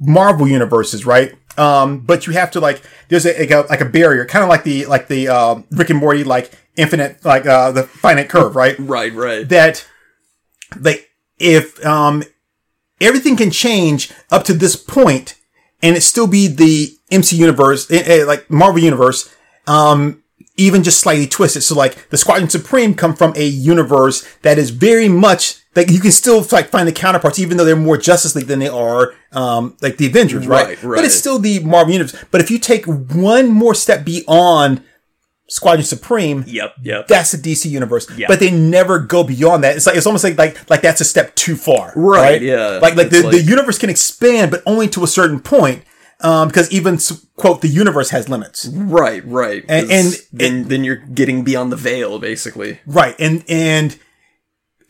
[0.00, 1.34] Marvel universes, right?
[1.56, 4.48] Um, but you have to like there's a, like a like a barrier, kind of
[4.48, 8.56] like the like the um, Rick and Morty like infinite like uh, the finite curve,
[8.56, 8.76] right?
[8.78, 9.48] Right, right.
[9.48, 9.86] That
[10.80, 11.08] like
[11.38, 12.22] if um
[13.00, 15.36] everything can change up to this point
[15.82, 19.34] and it still be the MC universe, eh, eh, like Marvel universe,
[19.66, 20.22] um,
[20.56, 21.62] even just slightly twisted.
[21.62, 26.00] So like the Squadron Supreme come from a universe that is very much like you
[26.00, 29.14] can still like find the counterparts, even though they're more Justice League than they are,
[29.32, 30.66] um, like the Avengers, right?
[30.82, 32.24] Right, But it's still the Marvel universe.
[32.30, 34.82] But if you take one more step beyond
[35.50, 37.08] Squadron Supreme, Yep, yep.
[37.08, 38.06] that's the DC universe.
[38.16, 38.26] Yeah.
[38.28, 39.76] But they never go beyond that.
[39.76, 41.92] It's like it's almost like like like that's a step too far.
[41.96, 42.78] Right, yeah.
[42.80, 45.82] Like like the, It's the universe can expand, but only to a certain point.
[46.22, 46.98] Um, because even
[47.36, 48.66] quote the universe has limits.
[48.72, 49.64] right, right.
[49.68, 52.78] And- and- then then you're getting beyond the veil, basically.
[52.86, 53.16] Right.
[53.18, 53.98] And and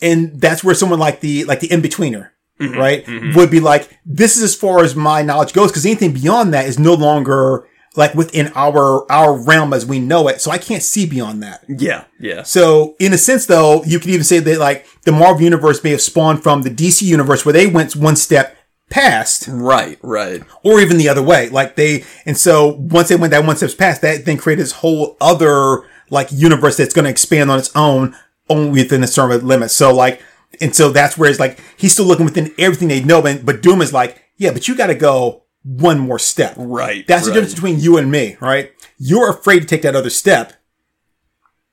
[0.02, 3.98] and that's where someone like the like the in betweener, Mm-hmm, right, would be like,
[4.04, 7.66] this is as far as my knowledge goes, because anything beyond that is no longer
[7.96, 10.40] like within our our realm as we know it.
[10.40, 11.64] So I can't see beyond that.
[11.68, 12.42] Yeah, yeah.
[12.42, 15.90] So, in a sense, though, you could even say that like the Marvel universe may
[15.90, 18.56] have spawned from the DC universe, where they went one step
[18.90, 20.42] past, Right, right.
[20.64, 21.48] or even the other way.
[21.48, 24.72] Like they, and so once they went that one step past, that then created this
[24.72, 28.16] whole other like universe that's going to expand on its own,
[28.48, 29.70] only within a certain limit.
[29.70, 30.20] So like,
[30.60, 33.62] and so that's where it's like he's still looking within everything they know, but but
[33.62, 36.54] Doom is like, yeah, but you got to go one more step.
[36.56, 37.06] Right.
[37.06, 38.72] That's the difference between you and me, right?
[38.98, 40.52] You're afraid to take that other step,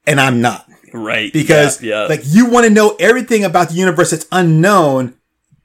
[0.06, 1.32] and I'm not Right.
[1.34, 2.08] because yeah, yeah.
[2.08, 5.16] like you want to know everything about the universe that's unknown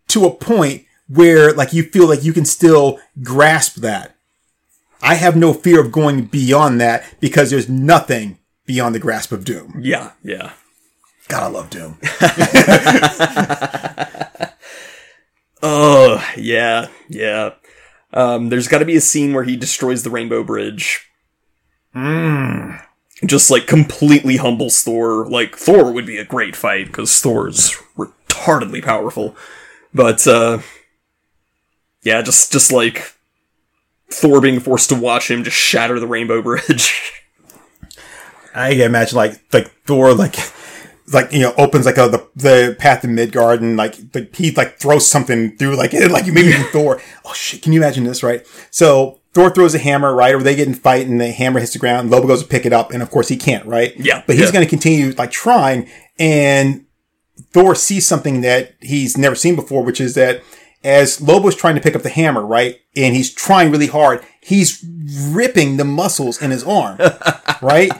[0.09, 4.15] to a point where like you feel like you can still grasp that.
[5.01, 9.45] I have no fear of going beyond that because there's nothing beyond the grasp of
[9.45, 9.79] doom.
[9.81, 10.53] yeah, yeah.
[11.29, 11.99] God, I love doom.
[15.65, 17.51] Oh, yeah, yeah.
[18.13, 21.09] Um, there's got to be a scene where he destroys the Rainbow Bridge.
[23.25, 25.29] Just like completely humbles Thor.
[25.29, 29.37] Like Thor would be a great fight because Thor's retardedly powerful.
[29.95, 30.61] But uh,
[32.03, 33.15] yeah, just just like
[34.11, 37.13] Thor being forced to watch him just shatter the Rainbow Bridge.
[38.55, 40.35] I can imagine like like Thor like
[41.13, 44.51] like you know opens like a, the the path to Midgard and like the, he
[44.53, 47.01] like throws something through like it like maybe even Thor.
[47.25, 47.63] Oh shit!
[47.63, 48.23] Can you imagine this?
[48.23, 48.47] Right?
[48.71, 50.35] So Thor throws a hammer, right?
[50.35, 52.11] Or they get in fight and the hammer hits the ground.
[52.11, 53.95] Lobo goes to pick it up, and of course he can't, right?
[53.97, 54.53] Yeah, But he's yeah.
[54.53, 56.85] going to continue like trying, and
[57.53, 60.43] Thor sees something that he's never seen before, which is that
[60.85, 62.81] as Lobo's trying to pick up the hammer, right?
[62.97, 64.85] And he's trying really hard, he's
[65.31, 66.99] ripping the muscles in his arm,
[67.63, 67.91] right?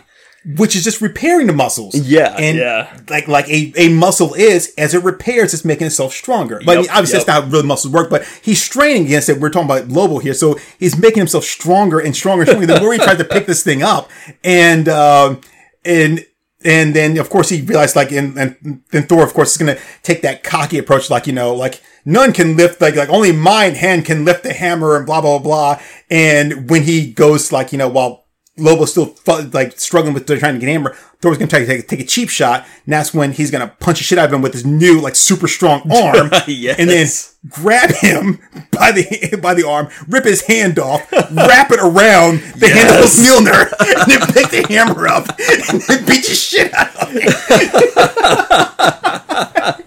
[0.45, 1.95] Which is just repairing the muscles.
[1.95, 2.99] Yeah, And yeah.
[3.09, 6.61] like like a, a muscle is, as it repairs, it's making itself stronger.
[6.67, 7.27] But I mean, obviously yep.
[7.27, 9.39] that's not how really muscles work, but he's straining against it.
[9.39, 10.35] We're talking about Lobo here.
[10.35, 12.67] So he's making himself stronger and stronger and stronger.
[12.67, 14.11] the more he tries to pick this thing up.
[14.43, 15.41] And um
[15.85, 16.27] and
[16.65, 19.79] and then of course he realized like and, and then Thor of course is gonna
[20.03, 23.67] take that cocky approach, like, you know, like none can lift like like only my
[23.67, 25.81] hand can lift the hammer and blah blah blah.
[26.11, 28.22] And when he goes like, you know, while
[28.59, 29.17] Lobo's still
[29.53, 30.95] like struggling with trying to get hammer.
[31.21, 33.97] Thor's gonna try to take, take a cheap shot, and that's when he's gonna punch
[33.99, 36.79] the shit out of him with his new like super strong arm, Yes.
[36.79, 37.07] and then
[37.49, 38.39] grab him
[38.71, 43.05] by the by the arm, rip his hand off, wrap it around the handle of
[43.05, 43.19] Yes.
[43.21, 47.23] Mjolnir, and then pick the hammer up and then beat the shit out of him.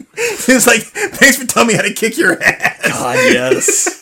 [0.47, 2.81] it's like, thanks for telling me how to kick your ass.
[2.87, 4.01] God, yes.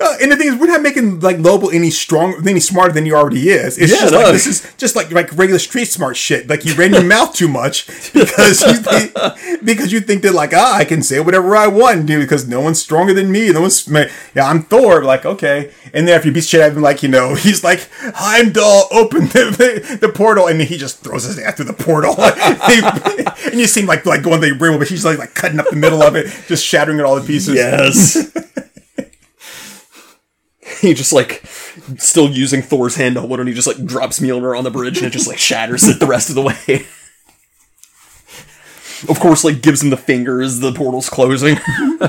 [0.00, 3.04] Uh, and the thing is, we're not making like Lobo any stronger, any smarter than
[3.06, 3.78] he already is.
[3.78, 4.18] It's Yeah, just no.
[4.22, 6.48] like this is just like like regular street smart shit.
[6.48, 9.14] Like you ran your mouth too much because you think,
[9.64, 12.22] because you think that like ah I can say whatever I want, dude.
[12.22, 13.50] Because no one's stronger than me.
[13.50, 15.04] No one's yeah I'm Thor.
[15.04, 17.62] Like okay, and then after you beat shit out of him, like you know he's
[17.62, 19.54] like Heimdall, open the,
[19.90, 22.16] the, the portal, and then he just throws his ass through the portal.
[22.18, 25.66] and you seem like like going to the rim, but he's like like cutting up
[25.70, 27.54] the middle of it, just shattering it all to pieces.
[27.54, 28.32] Yes.
[30.88, 31.42] he just like
[31.98, 35.06] still using Thor's hand on and he just like drops Mjolnir on the bridge and
[35.06, 36.86] it just like shatters it the rest of the way.
[39.06, 40.60] Of course, like gives him the fingers.
[40.60, 41.58] the portal's closing.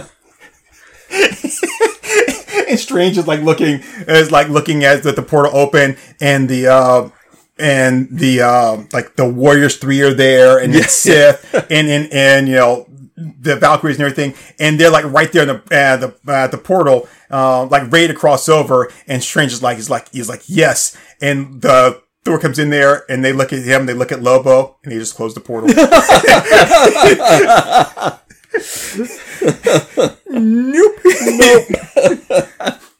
[2.70, 6.68] and Strange is like looking is like looking at the, the portal open and the
[6.68, 7.10] uh
[7.58, 12.48] and the uh like the Warriors three are there and it's Sif and and and
[12.48, 16.15] you know the Valkyries and everything and they're like right there in the uh, the
[16.28, 20.12] uh, the portal uh, like ready to cross over and Strange is like he's like
[20.12, 23.93] he's like yes and the Thor comes in there and they look at him they
[23.93, 25.69] look at Lobo and he just closed the portal.
[30.30, 30.95] nope.
[31.21, 32.80] Nope.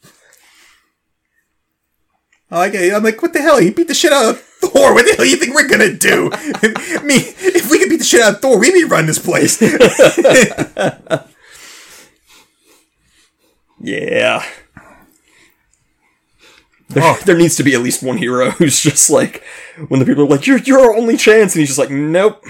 [2.56, 2.94] Oh, I like it.
[2.94, 3.58] I'm like, what the hell?
[3.58, 4.94] He beat the shit out of Thor.
[4.94, 6.30] What the hell do you think we're gonna do?
[6.32, 9.18] I mean, if we could beat the shit out of Thor, we'd be running this
[9.18, 9.60] place.
[13.78, 14.42] yeah.
[16.88, 17.20] There, oh.
[17.26, 19.42] there needs to be at least one hero who's just like,
[19.88, 22.42] when the people are like, "You're you're our only chance," and he's just like, "Nope,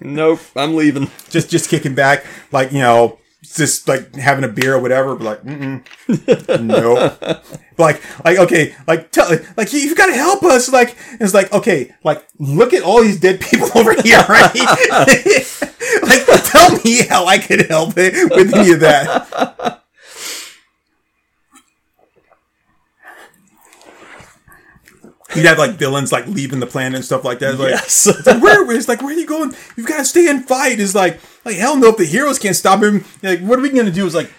[0.00, 3.20] nope, I'm leaving." just, just kicking back, like you know,
[3.56, 5.14] just like having a beer or whatever.
[5.14, 7.16] But like, mm no.
[7.78, 10.70] Like, like okay, like tell, like you, you've got to help us.
[10.72, 14.54] Like, it's like okay, like look at all these dead people over here, right?
[16.02, 19.84] like, tell me how I could help it with any of that.
[25.36, 27.50] You'd have like villains like leaving the planet and stuff like that.
[27.50, 28.40] It's like, Yes.
[28.40, 31.20] where it's like where are you going you've got to stay and fight is like
[31.48, 34.06] like hell no if the heroes can't stop him like what are we gonna do
[34.06, 34.30] is like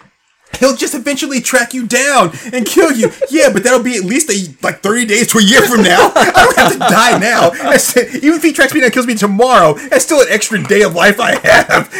[0.58, 4.30] he'll just eventually track you down and kill you yeah but that'll be at least
[4.30, 7.50] a like 30 days to a year from now i don't have to die now
[7.50, 10.62] That's- even if he tracks me down and kills me tomorrow that's still an extra
[10.62, 11.90] day of life i have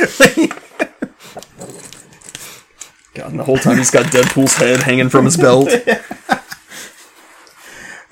[3.14, 5.68] God, and the whole time he's got Deadpool's head hanging from his belt.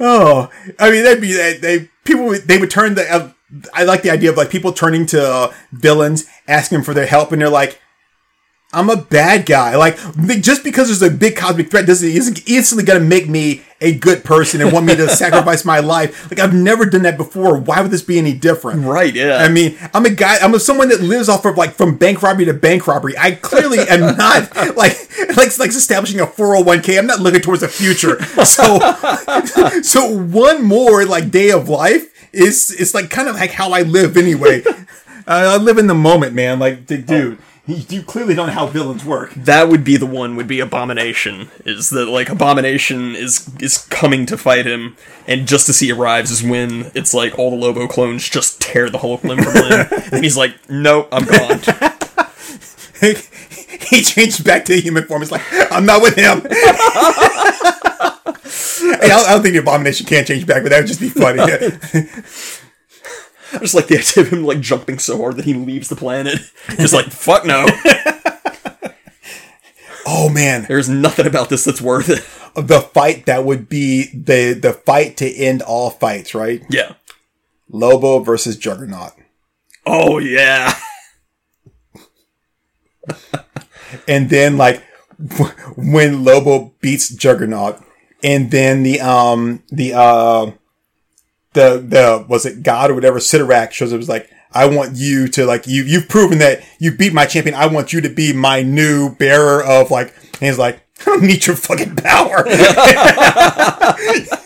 [0.00, 3.08] Oh, I mean, that'd be that they people would- they would turn the.
[3.08, 3.30] Uh,
[3.72, 7.32] I like the idea of like people turning to uh, villains, asking for their help,
[7.32, 7.80] and they're like,
[8.72, 9.96] "I'm a bad guy." Like
[10.42, 14.24] just because there's a big cosmic threat doesn't isn't instantly gonna make me a good
[14.24, 16.30] person and want me to sacrifice my life.
[16.30, 17.56] Like I've never done that before.
[17.56, 18.84] Why would this be any different?
[18.84, 19.36] Right, yeah.
[19.38, 20.36] I mean, I'm a guy.
[20.42, 23.16] I'm a, someone that lives off of like from bank robbery to bank robbery.
[23.16, 26.98] I clearly am not like like like establishing a 401k.
[26.98, 28.22] I'm not looking towards the future.
[28.44, 28.78] So
[29.82, 33.82] so one more like day of life is it's like kind of like how I
[33.82, 34.62] live anyway.
[35.26, 36.58] Uh, I live in the moment, man.
[36.58, 37.10] Like, dude,
[37.66, 39.34] you, you clearly don't know how villains work.
[39.34, 44.24] that would be the one would be abomination is that like abomination is is coming
[44.24, 47.86] to fight him and just as he arrives is when it's like all the lobo
[47.86, 51.60] clones just tear the hulk limb from limb and he's like nope i'm gone
[53.88, 55.22] he changed back to human form.
[55.22, 56.40] He's like I'm not with him.
[58.82, 61.08] I don't, I don't think the abomination can't change back, but that would just be
[61.08, 61.40] funny.
[63.50, 65.96] I just like the idea of him like jumping so hard that he leaves the
[65.96, 66.38] planet.
[66.76, 67.66] Just like fuck no.
[70.06, 72.24] oh man, There's nothing about this that's worth it.
[72.66, 76.62] the fight that would be the the fight to end all fights, right?
[76.68, 76.94] Yeah.
[77.70, 79.12] Lobo versus Juggernaut.
[79.86, 80.74] Oh yeah.
[84.06, 84.82] and then like
[85.76, 87.82] when Lobo beats Juggernaut,
[88.22, 90.50] and then the um the uh
[91.52, 95.28] the the was it God or whatever Sidorak shows up was like I want you
[95.28, 97.54] to like you you've proven that you beat my champion.
[97.54, 100.14] I want you to be my new bearer of like.
[100.40, 102.44] And he's like, I don't need your fucking power.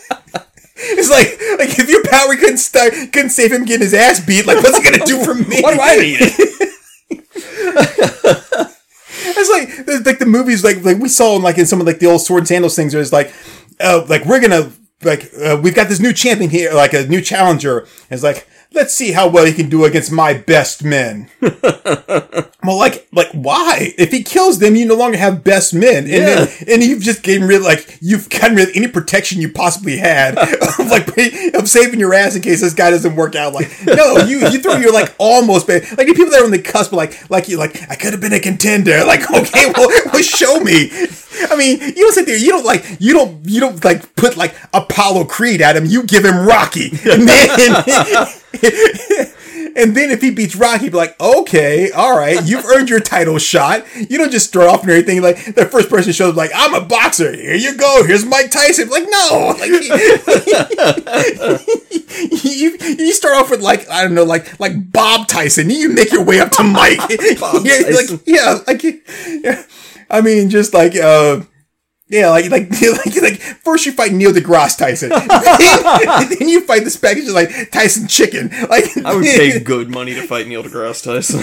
[0.85, 4.45] It's like, like if your power couldn't start, couldn't save him getting his ass beat,
[4.45, 5.57] like what's it gonna do for me?
[5.61, 6.19] What do I need?
[9.25, 11.99] It's like like the movies like like we saw in like in some of like
[11.99, 13.33] the old sword and sandals things where it's like
[13.79, 14.71] uh like we're gonna
[15.03, 17.79] like uh, we've got this new champion here like a new challenger.
[17.79, 21.29] And it's like let's see how well he can do against my best men.
[22.63, 23.93] Well like like why?
[23.97, 26.05] If he kills them you no longer have best men.
[26.05, 29.51] And then and you've just gotten rid like you've gotten rid of any protection you
[29.51, 30.37] possibly had
[30.79, 31.07] of like
[31.55, 33.53] of saving your ass in case this guy doesn't work out.
[33.53, 36.61] Like no you you throw your like almost like the people that are on the
[36.61, 39.03] cusp like like you like I could have been a contender.
[39.03, 40.89] Like okay well, well show me.
[41.49, 44.37] I mean you don't sit there you don't like you don't you don't like put
[44.37, 45.85] like Apollo Creed at him.
[45.85, 46.91] You give him Rocky.
[47.03, 48.33] And then
[49.75, 53.39] and then if he beats Rocky, be like, okay, all right, you've earned your title
[53.39, 53.85] shot.
[53.95, 55.21] You don't just throw off and everything.
[55.21, 57.35] Like the first person shows up, like, I'm a boxer.
[57.35, 58.03] Here you go.
[58.05, 58.89] Here's Mike Tyson.
[58.89, 59.69] Like, no, like
[62.43, 65.69] you, you start off with like I don't know, like like Bob Tyson.
[65.69, 66.99] You make your way up to Mike.
[67.63, 69.63] Yeah, like yeah, like yeah.
[70.09, 71.41] I mean, just like uh.
[72.07, 75.27] Yeah, like like like like first you fight Neil deGrasse Tyson, then,
[76.39, 78.49] then you fight this package of like Tyson Chicken.
[78.69, 81.41] Like I would pay good money to fight Neil deGrasse Tyson.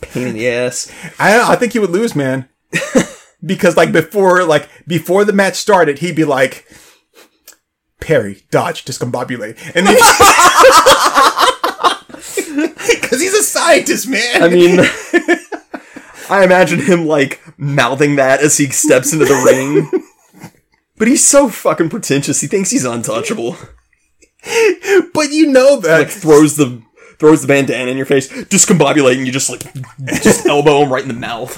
[0.00, 0.90] Pain in the ass.
[1.18, 2.48] I don't know, I think he would lose, man.
[3.44, 6.66] because like before like before the match started, he'd be like
[8.00, 9.56] parry, dodge, discombobulate.
[9.76, 9.96] And then
[13.02, 14.42] Cause he's a scientist, man.
[14.42, 14.80] I mean,
[16.32, 20.02] I imagine him like mouthing that as he steps into the ring.
[20.98, 22.42] But he's so fucking pretentious.
[22.42, 23.56] He thinks he's untouchable.
[25.12, 26.80] but you know that Like throws the
[27.18, 29.62] throws the bandana in your face, discombobulate, and you just like
[30.22, 31.50] just elbow him right in the mouth.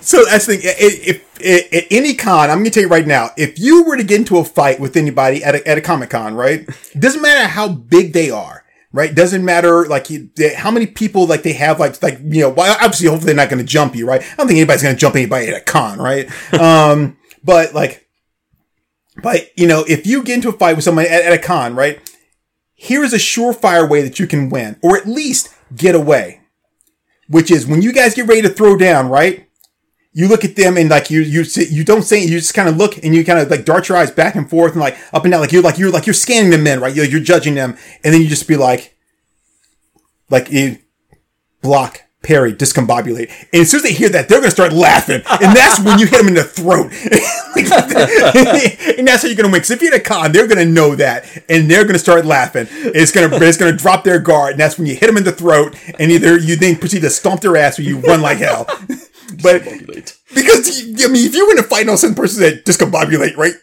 [0.00, 0.60] So that's the thing.
[0.62, 3.96] If, if, at any con, I'm going to tell you right now, if you were
[3.96, 6.68] to get into a fight with anybody at a, at a Comic Con, right?
[6.98, 8.59] Doesn't matter how big they are,
[8.92, 9.14] right?
[9.14, 10.08] Doesn't matter like
[10.56, 12.54] how many people like they have, like like you know.
[12.56, 14.22] Obviously, hopefully, they're not going to jump you, right?
[14.22, 16.28] I don't think anybody's going to jump anybody at a con, right?
[16.60, 18.08] um, but like,
[19.22, 21.74] but you know, if you get into a fight with somebody at, at a con,
[21.74, 22.00] right?
[22.74, 26.40] Here is a surefire way that you can win, or at least get away.
[27.28, 29.46] Which is when you guys get ready to throw down, right?
[30.12, 32.76] You look at them and like you you you don't say you just kind of
[32.76, 35.24] look and you kind of like dart your eyes back and forth and like up
[35.24, 35.40] and down.
[35.40, 36.94] Like you're like you're like you're scanning them in right?
[36.94, 37.76] You're, you're judging them.
[38.02, 38.96] And then you just be like
[40.28, 40.78] like you
[41.62, 43.30] block parry discombobulate.
[43.52, 45.22] And as soon as they hear that they're gonna start laughing.
[45.30, 46.92] And that's when you hit them in the throat.
[47.60, 49.60] And that's how you're gonna win.
[49.60, 51.24] Because if you're at a con they're gonna know that.
[51.48, 52.66] And they're gonna start laughing.
[52.70, 54.52] It's gonna it's gonna drop their guard.
[54.52, 55.76] And that's when you hit them in the throat.
[55.98, 58.66] And either you then proceed to stomp their ass or you run like hell
[59.42, 60.18] but Discombobulate.
[60.34, 62.42] because I mean, if you were in a fight and all of a sudden person
[62.42, 63.54] said discombobulate, right?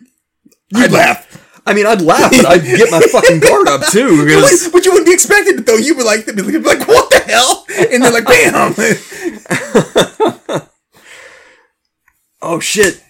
[0.70, 1.26] You'd laugh.
[1.66, 4.18] I mean, I'd laugh, but I'd get my fucking guard up too.
[4.18, 5.76] But, Because but you wouldn't be expected to though.
[5.76, 7.66] You would like to be like, what the hell?
[7.92, 8.74] And they're like, bam.
[12.42, 13.04] oh shit,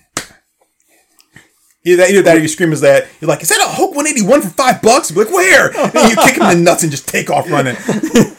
[1.87, 3.07] Either that, either that, or you scream as that.
[3.21, 5.09] You're like, is that a Hulk 181 for five bucks?
[5.09, 5.67] You're like, where?
[5.69, 7.77] And you kick him in the nuts and just take off running.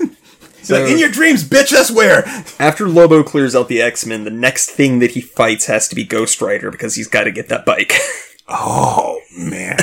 [0.65, 1.71] You're like, in your dreams, bitch.
[1.71, 2.25] That's where.
[2.59, 5.95] After Lobo clears out the X Men, the next thing that he fights has to
[5.95, 7.93] be Ghost Rider because he's got to get that bike.
[8.51, 9.77] Oh man.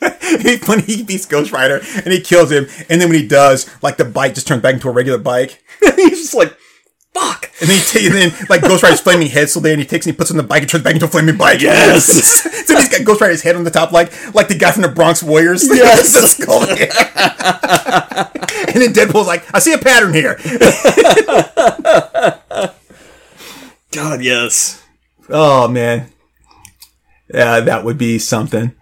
[0.66, 3.96] when he beats Ghost Rider and he kills him, and then when he does, like
[3.96, 5.62] the bike just turns back into a regular bike.
[5.80, 6.54] he's just like,
[7.14, 7.50] fuck.
[7.60, 10.06] And then he takes, and then like Ghost Rider's flaming head, so then he takes
[10.06, 11.60] and he puts it on the bike and turns back into a flaming bike.
[11.60, 12.06] Yes.
[12.66, 14.88] so he's got Ghost Rider's head on the top, like like the guy from the
[14.88, 15.64] Bronx Warriors.
[15.70, 16.12] Yes.
[16.12, 16.62] the skull.
[18.68, 20.36] and then Deadpool's like, I see a pattern here.
[23.92, 24.84] God, yes.
[25.28, 26.10] Oh man,
[27.32, 28.72] yeah, that would be something.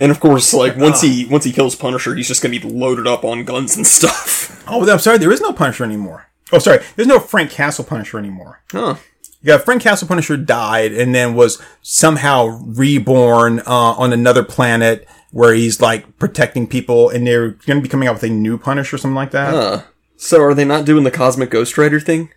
[0.00, 3.06] And of course, like once he once he kills Punisher, he's just gonna be loaded
[3.06, 4.64] up on guns and stuff.
[4.68, 6.26] Oh, I'm sorry, there is no Punisher anymore.
[6.52, 8.62] Oh, sorry, there's no Frank Castle Punisher anymore.
[8.72, 8.96] Huh.
[9.42, 15.52] yeah, Frank Castle Punisher died and then was somehow reborn uh, on another planet where
[15.52, 18.96] he's like protecting people, and they're going to be coming out with a new Punisher
[18.96, 19.54] or something like that.
[19.54, 19.82] Uh,
[20.16, 22.30] so are they not doing the Cosmic Ghost Rider thing?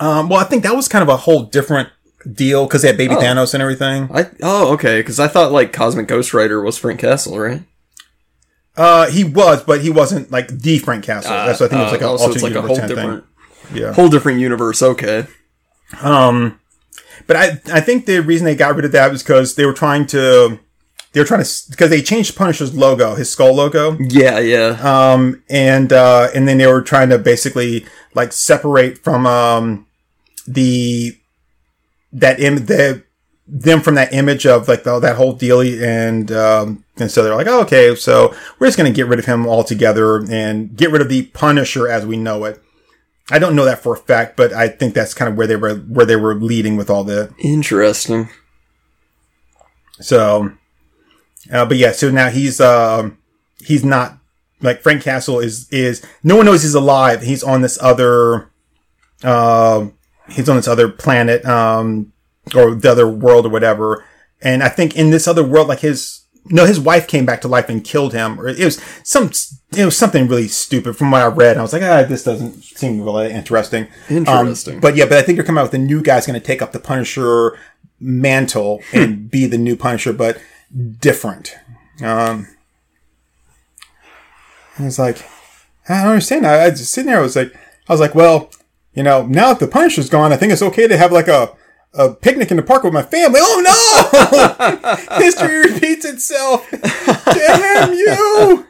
[0.00, 1.90] Um, well, I think that was kind of a whole different
[2.32, 3.20] deal because they had Baby Oh.
[3.20, 4.08] Thanos and everything.
[4.12, 7.62] I oh okay, because I thought like Cosmic Ghost Rider was Frank Castle, right?
[8.76, 11.30] Uh, he was, but he wasn't like the Frank Castle.
[11.30, 12.66] That's what I think it was like Uh, an oh, so alternate it's like a
[12.66, 13.24] whole different,
[13.70, 13.80] thing.
[13.82, 13.92] Yeah.
[13.92, 14.82] whole different universe.
[14.82, 15.26] Okay,
[16.02, 16.58] Um,
[17.26, 19.72] but I I think the reason they got rid of that was because they were
[19.72, 20.58] trying to
[21.12, 23.96] they were trying to because they changed Punisher's logo, his skull logo.
[24.00, 24.76] yeah, yeah.
[24.82, 29.86] um, and uh, and then they were trying to basically like separate from um,
[30.48, 31.16] the
[32.14, 33.02] that Im- the
[33.46, 37.36] them from that image of like the, that whole dealy and um, and so they're
[37.36, 41.02] like oh, okay so we're just gonna get rid of him altogether and get rid
[41.02, 42.62] of the Punisher as we know it.
[43.30, 45.56] I don't know that for a fact, but I think that's kind of where they
[45.56, 48.28] were where they were leading with all the Interesting.
[50.00, 50.52] so,
[51.52, 53.18] uh, but yeah, so now he's um
[53.60, 54.18] he's not
[54.60, 57.22] like Frank Castle is is no one knows he's alive.
[57.22, 58.50] He's on this other
[59.22, 59.86] uh,
[60.28, 62.12] he's on this other planet um
[62.54, 64.04] or the other world or whatever.
[64.42, 67.48] And I think in this other world, like his no, his wife came back to
[67.48, 69.30] life and killed him, or it was some
[69.76, 71.56] it was something really stupid from what I read.
[71.56, 73.84] I was like, ah, this doesn't seem really interesting.
[74.10, 74.80] Um, Interesting.
[74.80, 76.60] but yeah, but I think they're coming out with a new guy's going to take
[76.60, 77.58] up the Punisher
[77.98, 80.38] mantle and be the new Punisher, but
[81.00, 81.54] different.
[82.02, 82.48] Um,
[84.78, 85.24] I was like,
[85.88, 86.46] I don't understand.
[86.46, 87.18] I, I just sitting there.
[87.20, 87.54] I was like,
[87.88, 88.50] I was like, well,
[88.94, 91.52] you know, now that the Punisher's gone, I think it's okay to have like a
[91.92, 93.38] a picnic in the park with my family.
[93.42, 94.64] Oh
[95.10, 95.16] no!
[95.18, 96.68] History repeats itself.
[96.70, 98.66] Damn you!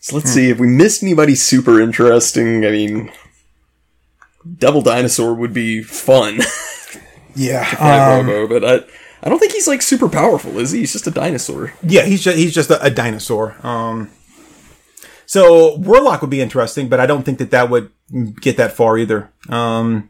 [0.00, 2.64] So let's see if we missed anybody super interesting.
[2.64, 3.12] I mean,
[4.58, 6.40] Devil Dinosaur would be fun.
[7.34, 7.68] Yeah.
[7.78, 8.84] Um, Lobo, but I
[9.22, 10.80] I don't think he's like super powerful, is he?
[10.80, 11.72] He's just a dinosaur.
[11.82, 13.54] Yeah, he's just he's just a, a dinosaur.
[13.64, 14.10] Um,
[15.28, 17.90] so Warlock would be interesting, but I don't think that that would
[18.40, 19.30] get that far either.
[19.50, 20.08] Um,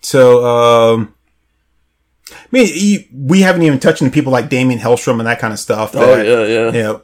[0.00, 1.12] so um,
[2.30, 5.58] I mean, we haven't even touched on people like Daimon Hellstrom and that kind of
[5.58, 5.90] stuff.
[5.96, 6.66] Oh yeah, yeah, yeah.
[6.66, 7.02] you know,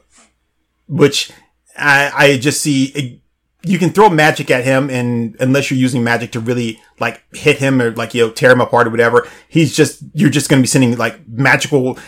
[0.87, 1.29] which
[1.77, 3.21] I, I just see
[3.63, 7.57] you can throw magic at him and unless you're using magic to really like hit
[7.57, 10.61] him or like, you know, tear him apart or whatever, he's just, you're just going
[10.61, 11.99] to be sending like magical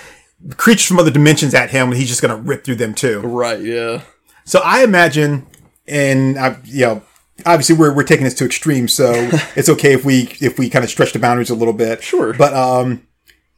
[0.56, 3.20] creatures from other dimensions at him and he's just going to rip through them too.
[3.20, 4.02] Right, yeah.
[4.46, 5.48] So I imagine,
[5.88, 7.04] and I, you know,
[7.46, 9.12] obviously we're, we're taking this to extremes, so
[9.56, 12.04] it's okay if we, if we kind of stretch the boundaries a little bit.
[12.04, 12.34] Sure.
[12.34, 13.08] But, um,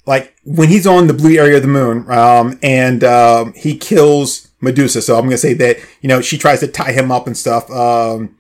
[0.06, 4.50] like when he's on the blue area of the moon, um, and, um, he kills
[4.60, 5.02] Medusa.
[5.02, 7.38] So I'm going to say that, you know, she tries to tie him up and
[7.38, 8.38] stuff, um,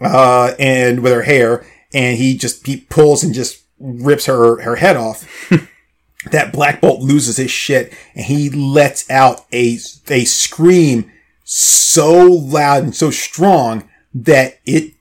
[0.00, 4.76] uh, and with her hair, and he just, he pulls and just rips her, her
[4.76, 5.50] head off.
[6.30, 9.78] that Black Bolt loses his shit and he lets out a,
[10.08, 11.10] a scream
[11.50, 14.92] so loud and so strong that it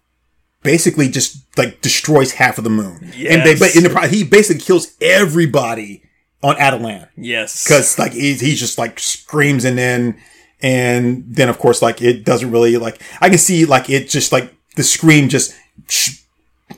[0.63, 3.11] basically just like destroys half of the moon.
[3.17, 6.03] And they, but in the, pro- he basically kills everybody
[6.41, 7.65] on Attilan Yes.
[7.65, 10.21] because like he, he just like screams and then
[10.61, 14.31] and then of course like it doesn't really like I can see like it just
[14.31, 15.53] like the scream just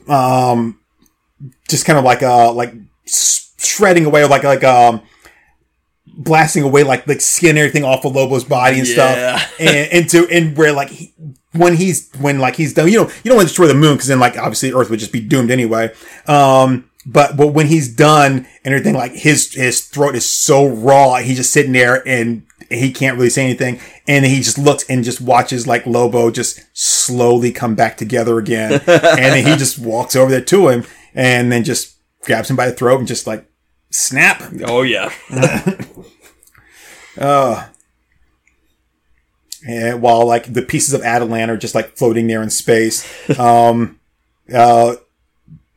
[0.07, 0.79] um
[1.67, 2.73] just kind of like uh like
[3.05, 5.01] shredding away like like um
[6.21, 9.37] blasting away like like skin and everything off of Lobo's body and Yeah.
[9.37, 11.13] stuff and into and where like he,
[11.53, 13.93] when he's when like he's done you know you don't want to destroy the moon
[13.95, 15.91] because then like obviously Earth would just be doomed anyway.
[16.27, 21.15] Um but but when he's done and everything like his his throat is so raw
[21.15, 23.79] he's just sitting there and he can't really say anything.
[24.07, 28.73] And he just looks and just watches like Lobo just slowly come back together again.
[28.87, 30.83] And then he just walks over there to him
[31.15, 33.48] and then just grabs him by the throat and just like
[33.91, 35.11] snap Oh yeah.
[37.17, 37.67] uh,
[39.67, 43.07] and while like the pieces of Attilan are just like floating there in space.
[43.39, 43.99] Um,
[44.53, 44.95] uh,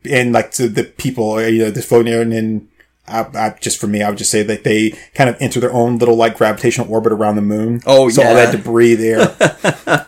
[0.09, 2.69] and like to the people, uh, you know, just floating there, and then
[3.07, 5.73] I, I, just for me, I would just say that they kind of enter their
[5.73, 7.81] own little like gravitational orbit around the moon.
[7.85, 10.07] Oh, so all that debris there.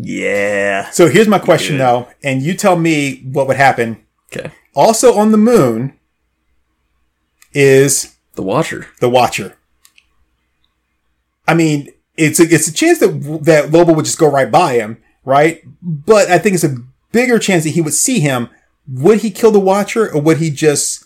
[0.00, 0.90] Yeah.
[0.90, 1.80] so here's my question Good.
[1.80, 4.04] though, and you tell me what would happen.
[4.30, 4.52] Okay.
[4.74, 5.98] Also on the moon
[7.52, 8.86] is The Watcher.
[9.00, 9.56] the Watcher.
[11.46, 14.74] I mean, it's a, it's a chance that that Lobo would just go right by
[14.74, 15.62] him, right?
[15.82, 16.76] But I think it's a
[17.12, 18.48] bigger chance that he would see him.
[18.86, 21.04] Would he kill the Watcher, or would he just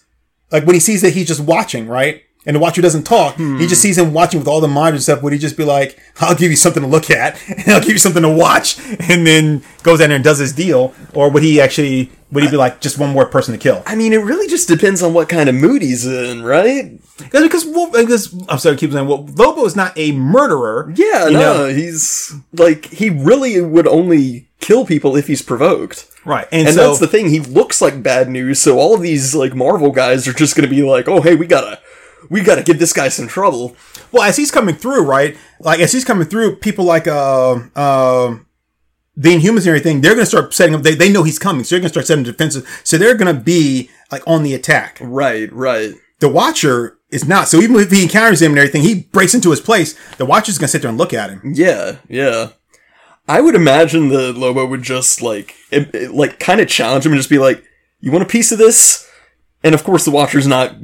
[0.50, 2.22] like when he sees that he's just watching, right?
[2.44, 3.36] And the Watcher doesn't talk.
[3.36, 5.22] He just sees him watching with all the monitors and stuff.
[5.22, 7.90] Would he just be like, "I'll give you something to look at, and I'll give
[7.90, 8.78] you something to watch,"
[9.08, 10.92] and then goes down there and does his deal?
[11.14, 12.10] Or would he actually?
[12.32, 13.82] Would he be like just one more person to kill?
[13.86, 16.98] I mean, it really just depends on what kind of mood he's in, right?
[17.30, 20.92] Because because I'm sorry, I keep saying well, Lobo is not a murderer.
[20.96, 21.66] Yeah, no, know?
[21.68, 26.08] he's like he really would only kill people if he's provoked.
[26.24, 26.48] right.
[26.50, 29.34] And, And so that's the thing, he looks like bad news, so all of these
[29.34, 31.80] like Marvel guys are just gonna be like, Oh hey, we gotta
[32.30, 33.76] we gotta give this guy some trouble.
[34.10, 35.36] Well, as he's coming through, right?
[35.60, 38.36] Like as he's coming through, people like uh, uh,
[39.16, 40.82] the Inhumans and everything, they're going to start setting up.
[40.82, 42.66] They, they know he's coming, so they're going to start setting defenses.
[42.84, 44.98] So they're going to be like on the attack.
[45.00, 45.94] Right, right.
[46.20, 47.48] The Watcher is not.
[47.48, 49.98] So even if he encounters him and everything, he breaks into his place.
[50.16, 51.52] The Watcher's going to sit there and look at him.
[51.54, 52.50] Yeah, yeah.
[53.28, 57.12] I would imagine the Lobo would just like it, it, like kind of challenge him
[57.12, 57.62] and just be like,
[58.00, 59.08] "You want a piece of this?"
[59.62, 60.74] And of course, the Watcher's not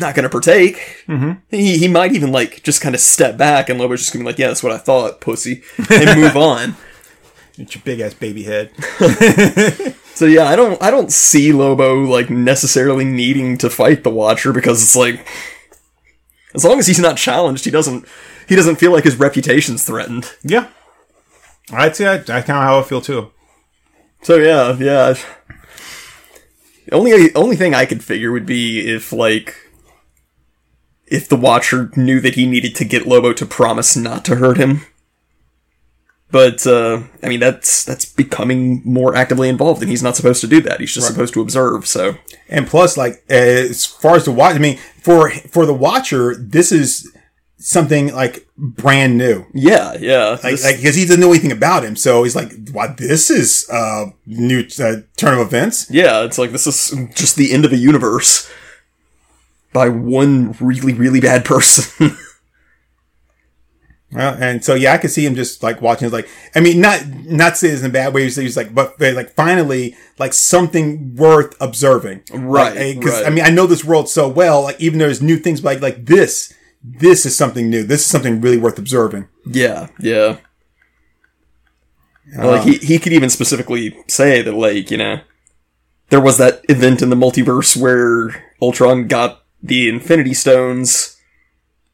[0.00, 1.04] not going to partake.
[1.08, 1.32] Mm-hmm.
[1.50, 4.24] He he might even like just kind of step back, and Lobo's just going to
[4.24, 6.76] be like, "Yeah, that's what I thought, pussy," and move on.
[7.58, 8.70] It's your big ass baby head.
[10.16, 14.50] So yeah, I don't I don't see Lobo like necessarily needing to fight the Watcher
[14.50, 15.26] because it's like
[16.54, 18.06] as long as he's not challenged, he doesn't
[18.48, 20.32] he doesn't feel like his reputation's threatened.
[20.42, 20.68] yeah.
[21.70, 23.30] I'd say I, that's kind of how I feel too.
[24.22, 25.16] So yeah, yeah.
[26.90, 29.54] Only only thing I could figure would be if like
[31.06, 34.56] if the Watcher knew that he needed to get Lobo to promise not to hurt
[34.58, 34.82] him.
[36.30, 40.48] But uh, I mean that's that's becoming more actively involved, and he's not supposed to
[40.48, 40.80] do that.
[40.80, 41.86] He's just supposed to observe.
[41.86, 42.16] So
[42.48, 46.72] And plus, like as far as the watch, I mean, for for the Watcher, this
[46.72, 47.12] is
[47.58, 49.46] something like brand new.
[49.54, 50.30] yeah, yeah.
[50.30, 51.94] like This- like because he doesn't know anything about him.
[51.94, 52.96] So he's like, "What?
[52.96, 57.52] This is uh new uh, turn of events." Yeah, it's like this is just the
[57.52, 58.50] end of the universe
[59.76, 62.16] by one really, really bad person.
[64.12, 66.06] Well, and so yeah, I could see him just like watching.
[66.06, 68.22] It's like, I mean, not not say this in a bad way.
[68.22, 73.26] He's, he's like, but but, like finally, like something worth observing, Right, eh, Because right.
[73.26, 74.62] I mean, I know this world so well.
[74.62, 76.54] Like even there's new things, like like this.
[76.82, 77.82] This is something new.
[77.82, 79.28] This is something really worth observing.
[79.44, 80.38] yeah, yeah.
[82.38, 85.20] Uh, like he, he could even specifically say that like, you know,
[86.10, 91.20] there was that event in the multiverse where Ultron got the Infinity Stones.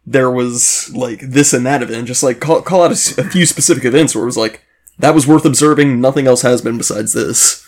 [0.05, 3.85] There was like this and that event, just like call, call out a few specific
[3.85, 4.63] events where it was like,
[4.99, 7.67] that was worth observing, nothing else has been besides this.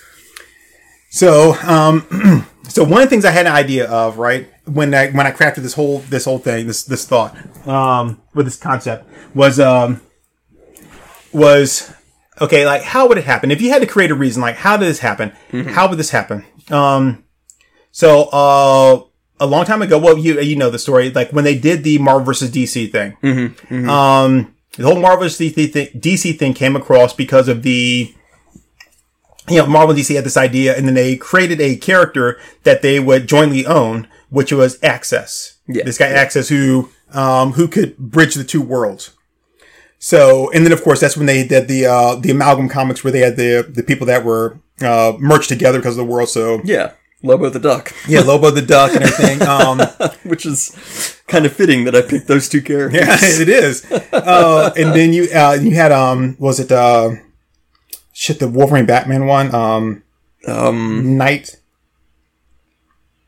[1.11, 5.11] So, um, so one of the things I had an idea of, right, when I
[5.11, 7.37] when I crafted this whole this whole thing, this this thought,
[7.69, 10.01] um, with this concept was um,
[11.33, 11.93] was
[12.41, 14.43] okay, like how would it happen if you had to create a reason?
[14.43, 15.33] Like, how did this happen?
[15.69, 16.45] How would this happen?
[16.71, 17.25] Um,
[17.93, 19.03] so uh,
[19.41, 21.99] a long time ago, well, you you know the story, like when they did the
[21.99, 23.17] Marvel versus DC thing.
[23.89, 28.15] Um, the whole Marvel versus DC thing, DC thing came across because of the
[29.49, 32.83] you know, Marvel and DC had this idea, and then they created a character that
[32.83, 35.59] they would jointly own, which was Access.
[35.67, 35.85] Yeah.
[35.85, 39.13] This guy Access, who um, who could bridge the two worlds.
[39.99, 43.13] So, and then of course that's when they did the uh, the amalgam comics, where
[43.13, 46.29] they had the the people that were uh, merged together because of the world.
[46.29, 46.93] So, Yeah,
[47.25, 47.93] Lobo the Duck.
[48.07, 49.43] yeah, Lobo the Duck and everything.
[49.49, 49.81] Um,
[50.25, 53.01] which is kind of fitting that I picked those two characters.
[53.01, 53.85] Yeah, it is.
[54.13, 57.11] Uh, and then you uh, you had um was it uh
[58.13, 60.03] shit the Wolverine Batman one um
[60.47, 61.57] Um, Knight.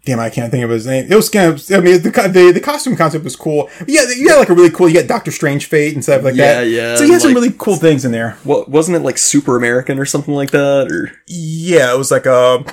[0.04, 1.06] Damn, I can't think of his name.
[1.10, 1.64] It was kind of.
[1.72, 3.68] I mean, the co- the, the costume concept was cool.
[3.88, 4.88] Yeah, you had like a really cool.
[4.88, 6.68] You got Doctor Strangefate and stuff like Yeah, that.
[6.68, 8.38] yeah, So you had some like- really cool things in there.
[8.44, 10.92] what wasn't it like Super American or something like that?
[10.92, 12.64] Or Yeah, it was like a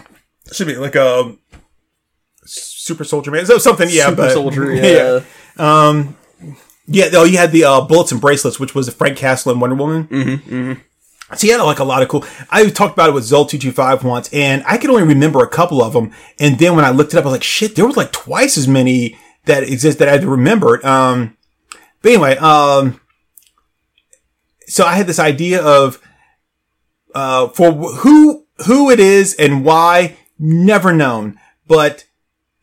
[0.55, 1.35] should be like a
[2.45, 3.45] super soldier man.
[3.45, 3.87] So something.
[3.89, 4.73] Yeah, Super but Soldier?
[4.75, 5.21] Yeah.
[5.57, 6.17] Um,
[6.87, 9.61] yeah, though you had the uh, bullets and bracelets, which was the Frank Castle and
[9.61, 10.07] Wonder Woman.
[10.07, 10.73] Mm-hmm,
[11.35, 12.25] So you had like a lot of cool.
[12.49, 15.41] I talked about it with Zol two two five once, and I could only remember
[15.41, 16.11] a couple of them.
[16.39, 18.57] And then when I looked it up, I was like, shit, there was like twice
[18.57, 20.85] as many that exist that I had to remember.
[20.85, 21.37] Um,
[22.01, 22.99] but anyway, um,
[24.67, 26.01] so I had this idea of
[27.15, 32.05] uh, for wh- who who it is and why, never known, but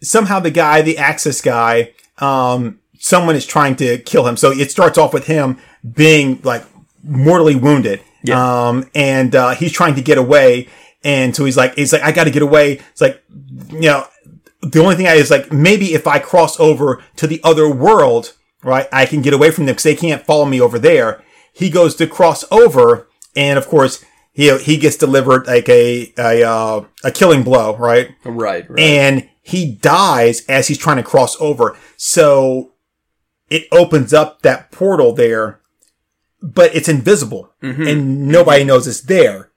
[0.02, 4.36] somehow the guy, the Access guy, um, someone is trying to kill him.
[4.36, 5.58] So it starts off with him
[5.94, 6.64] being like
[7.02, 8.00] mortally wounded.
[8.22, 8.68] Yeah.
[8.68, 10.68] Um, and, uh, he's trying to get away.
[11.02, 12.72] And so he's like, he's like, I got to get away.
[12.72, 13.22] It's like,
[13.70, 14.06] you know,
[14.62, 18.34] the only thing I is like, maybe if I cross over to the other world,
[18.62, 21.22] right, I can get away from them because they can't follow me over there.
[21.52, 23.08] He goes to cross over.
[23.34, 28.10] And of course, he, he gets delivered like a, a, uh, a killing blow, right?
[28.24, 28.78] right, right.
[28.78, 31.76] and he dies as he's trying to cross over.
[31.96, 32.72] So
[33.48, 35.60] it opens up that portal there,
[36.40, 37.52] but it's invisible
[37.88, 39.50] and nobody knows it's there.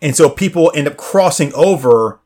[0.00, 2.20] And so people end up crossing over,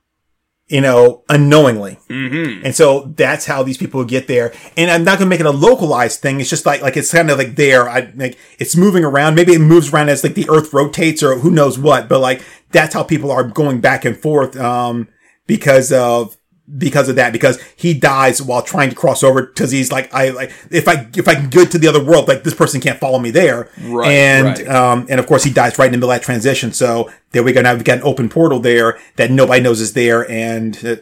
[0.72, 1.98] you know, unknowingly.
[2.08, 2.64] Mm-hmm.
[2.64, 4.54] And so that's how these people get there.
[4.74, 6.40] And I'm not going to make it a localized thing.
[6.40, 7.90] It's just like, like it's kind of like there.
[7.90, 9.34] I like it's moving around.
[9.34, 12.42] Maybe it moves around as like the earth rotates or who knows what, but like
[12.70, 14.56] that's how people are going back and forth.
[14.56, 15.08] Um,
[15.46, 16.38] because of,
[16.78, 20.30] because of that, because he dies while trying to cross over because he's like, I
[20.30, 22.98] like, if I, if I can get to the other world, like this person can't
[22.98, 23.68] follow me there.
[23.82, 24.68] Right, And, right.
[24.68, 26.72] um, and of course he dies right in the middle of that transition.
[26.72, 27.60] So there we go.
[27.60, 30.28] Now we've got an open portal there that nobody knows is there.
[30.30, 30.96] And, uh,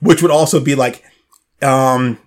[0.00, 1.02] which would also be like,
[1.62, 2.18] um,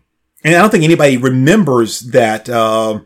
[0.43, 3.01] and I don't think anybody remembers that, uh,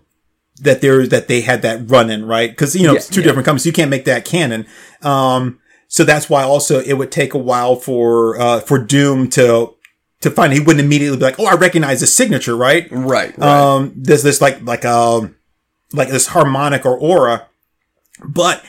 [0.62, 2.56] that there, that they had that run in, right?
[2.56, 3.28] Cause, you know, Yeah, it's two yeah.
[3.28, 3.64] different companies.
[3.64, 4.66] So you can't make that canon.
[5.02, 9.73] Um, so that's why also it would take a while for, uh, for Doom to,
[10.24, 12.88] to find, he wouldn't immediately be like, Oh, I recognize the signature, right?
[12.92, 13.38] Right.
[13.38, 13.40] right.
[13.40, 15.36] Um, there's this like, like, um,
[15.94, 17.48] like this harmonic or aura.
[18.24, 18.64] But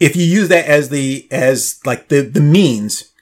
[0.00, 3.12] if you use that as the, as like the, the means,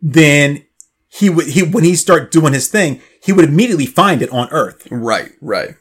[0.00, 0.64] then
[1.08, 4.48] he would, he, when he start doing his thing, he would immediately find it on
[4.50, 5.30] Earth, right.
[5.40, 5.74] Right.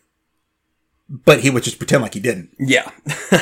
[1.10, 2.50] but he would just pretend like he didn't.
[2.60, 2.92] Yeah.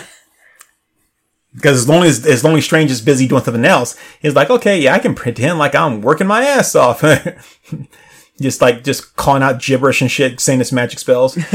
[1.54, 4.50] Because as long as, as long as Strange is busy doing something else, he's like,
[4.50, 7.02] okay, yeah, I can pretend like I'm working my ass off.
[8.42, 11.38] just like, just calling out gibberish and shit, saying this magic spells.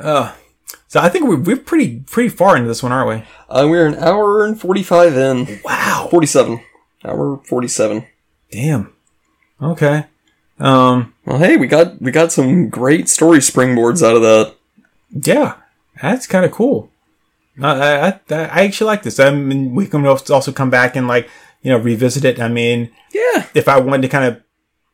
[0.00, 0.34] uh,
[0.88, 3.24] so I think we're, we're pretty, pretty far into this one, aren't we?
[3.48, 5.60] Uh, we're an hour and 45 in.
[5.64, 6.08] Wow.
[6.10, 6.60] 47.
[7.04, 8.06] Hour 47.
[8.50, 8.92] Damn.
[9.60, 10.06] Okay.
[10.58, 14.54] Um, Well, hey, we got we got some great story springboards out of that.
[15.10, 15.54] yeah,
[16.10, 16.90] that's kind of cool.
[17.62, 19.20] I, I, I I actually like this.
[19.20, 21.28] I mean, we can also come back and like,
[21.62, 22.40] you know, revisit it.
[22.40, 23.46] I mean, Yeah.
[23.54, 24.42] if I wanted to kind of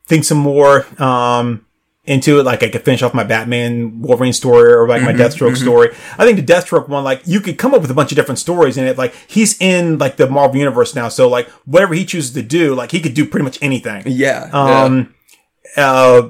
[0.07, 1.65] think some more, um,
[2.05, 5.55] into it, like I could finish off my Batman Wolverine story or like my Deathstroke
[5.55, 5.89] story.
[6.17, 8.39] I think the Deathstroke one, like you could come up with a bunch of different
[8.39, 8.97] stories in it.
[8.97, 11.07] Like he's in like the Marvel universe now.
[11.09, 14.03] So like whatever he chooses to do, like he could do pretty much anything.
[14.07, 14.47] Yeah.
[14.51, 14.83] yeah.
[14.83, 15.13] Um,
[15.77, 16.29] uh,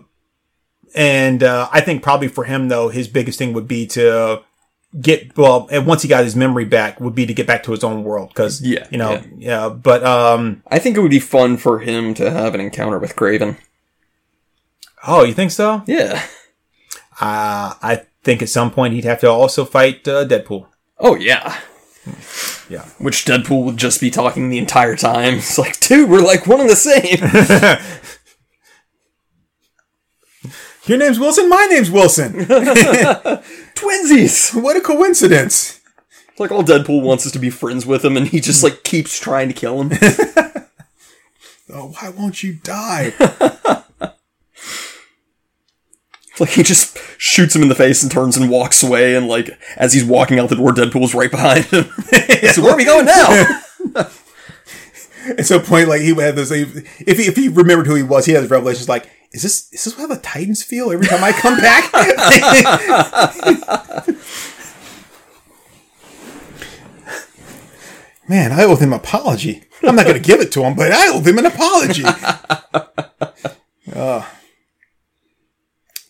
[0.95, 4.41] and, uh, I think probably for him though, his biggest thing would be to
[4.99, 7.71] get, well, and once he got his memory back would be to get back to
[7.71, 8.33] his own world.
[8.33, 9.21] Cause, Yeah, you know, yeah.
[9.37, 12.97] yeah, but, um, I think it would be fun for him to have an encounter
[12.99, 13.57] with Kraven.
[15.07, 15.83] oh, you think so?
[15.85, 16.23] Yeah.
[17.21, 20.67] Uh, I think at some point he'd have to also fight, uh, Deadpool.
[20.97, 21.59] Oh yeah.
[22.69, 22.85] Yeah.
[22.97, 25.35] Which Deadpool would just be talking the entire time.
[25.35, 27.19] It's like, dude, we're like one and the same.
[30.85, 31.49] Your name's Wilson.
[31.49, 32.33] My name's Wilson.
[33.79, 34.61] Twinsies.
[34.61, 35.79] what a coincidence.
[36.29, 38.83] It's like all Deadpool wants is to be friends with him, and he just like
[38.83, 39.97] keeps trying to kill him.
[41.71, 43.13] Oh, why won't you die?
[43.19, 44.09] It's
[46.39, 49.51] like he just shoots him in the face and turns and walks away, and like
[49.77, 51.83] as he's walking out the door, Deadpool's right behind him.
[52.53, 53.61] so where are we going now?
[55.37, 56.49] At some point, like he would have this.
[56.49, 58.89] If he, if he remembered who he was, he had his revelations.
[58.89, 61.93] Like, is this is this how the Titans feel every time I come back?
[68.27, 69.63] Man, I owe him an apology.
[69.81, 72.03] I'm not going to give it to him, but I owe him an apology.
[73.91, 74.23] Uh,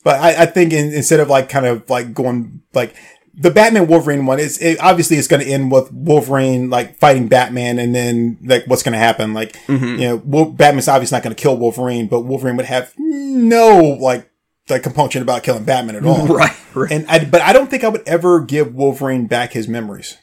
[0.04, 2.94] but I, I think in, instead of like kind of like going like
[3.40, 7.28] the Batman Wolverine one is it, obviously it's going to end with Wolverine like fighting
[7.28, 11.24] Batman and then like what's going to happen like you know Wol- Batman's obviously not
[11.24, 14.30] going to kill Wolverine but Wolverine would have no like
[14.70, 16.92] like compunction about killing Batman at all right, right.
[16.92, 20.18] and I but I don't think I would ever give Wolverine back his memories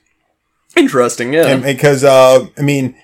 [0.77, 1.33] Interesting.
[1.33, 1.57] Yeah.
[1.57, 2.95] because uh I mean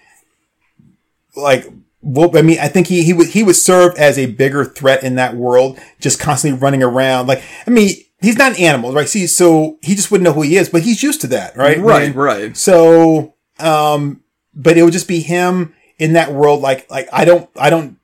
[1.35, 1.67] like
[2.05, 5.05] well, I mean, I think he he would he would serve as a bigger threat
[5.05, 7.29] in that world, just constantly running around.
[7.29, 7.91] Like, I mean,
[8.23, 9.09] he's not an animal, right?
[9.09, 11.79] See, so he just wouldn't know who he is, but he's used to that, right?
[11.79, 12.05] right.
[12.05, 12.57] And Right.
[12.57, 14.23] So, um,
[14.55, 16.61] but it would just be him in that world.
[16.61, 17.99] Like, like I don't, I don't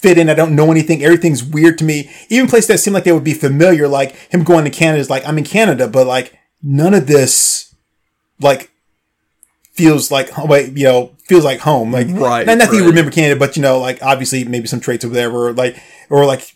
[0.00, 0.28] fit in.
[0.28, 1.02] I don't know anything.
[1.02, 2.10] Everything's weird to me.
[2.28, 5.10] Even places that seem like they would be familiar, like him going to Canada is
[5.10, 7.74] like I'm in Canada, but like none of this,
[8.40, 8.70] like
[9.72, 11.92] feels like wait, you know, feels like home.
[11.92, 14.80] Like Right, not, not that you remember Canada, but you know, like obviously maybe some
[14.80, 15.80] traits or whatever, like
[16.10, 16.55] or like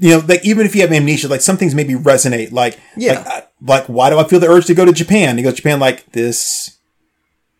[0.00, 2.52] you know, like even if you have amnesia, like some things maybe resonate.
[2.52, 3.14] Like Yeah.
[3.14, 5.38] like, I- like why do I feel the urge to go to Japan?
[5.38, 6.78] You go to Japan, like this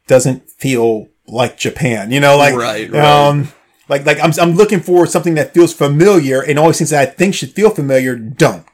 [0.08, 2.10] doesn't feel like Japan.
[2.10, 3.04] You know, like Right, right.
[3.04, 3.48] um.
[3.88, 7.10] Like, like I'm, I'm looking for something that feels familiar and always things that I
[7.10, 8.64] think should feel familiar don't.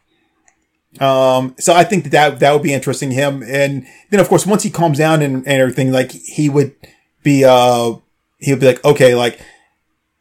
[1.00, 3.42] Um, so I think that, that that would be interesting him.
[3.42, 6.74] And then of course, once he calms down and, and everything, like he would
[7.22, 7.94] be, uh,
[8.38, 9.40] he would be like, okay, like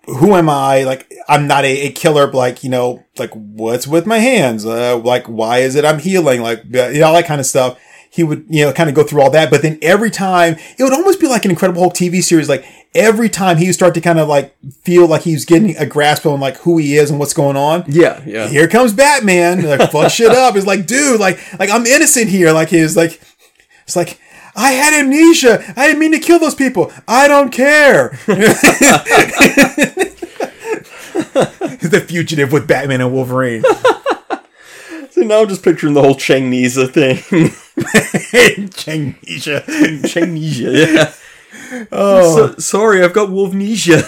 [0.08, 0.84] who am I?
[0.84, 4.66] Like, I'm not a, a killer, but like, you know, like, what's with my hands?
[4.66, 6.41] Uh, like, why is it I'm healing?
[6.41, 7.80] Like, you know, all that kind of stuff.
[8.10, 9.51] He would, you know, kind of go through all that.
[9.51, 12.47] But then every time, it would almost be like an Incredible Hulk TV series.
[12.49, 15.76] Like, every time he would start to kind of like feel like he was getting
[15.78, 17.84] a grasp on like who he is and what's going on.
[17.88, 18.47] Yeah, yeah.
[18.47, 19.62] Here comes Batman.
[19.64, 20.55] Like, fuck shit up.
[20.55, 22.53] It's like, dude, like, like, I'm innocent here.
[22.53, 23.22] Like, he's like,
[23.84, 24.20] it's like,
[24.58, 25.64] I had amnesia.
[25.78, 26.91] I didn't mean to kill those people.
[27.08, 28.10] I don't care.
[31.86, 33.64] the fugitive with Batman and Wolverine.
[35.12, 37.16] So now I'm just picturing the whole Changnesia thing.
[38.70, 39.64] Changnesia.
[40.05, 41.12] Changnesia, yeah.
[41.91, 44.03] Oh, so, sorry, I've got Wolvnesia.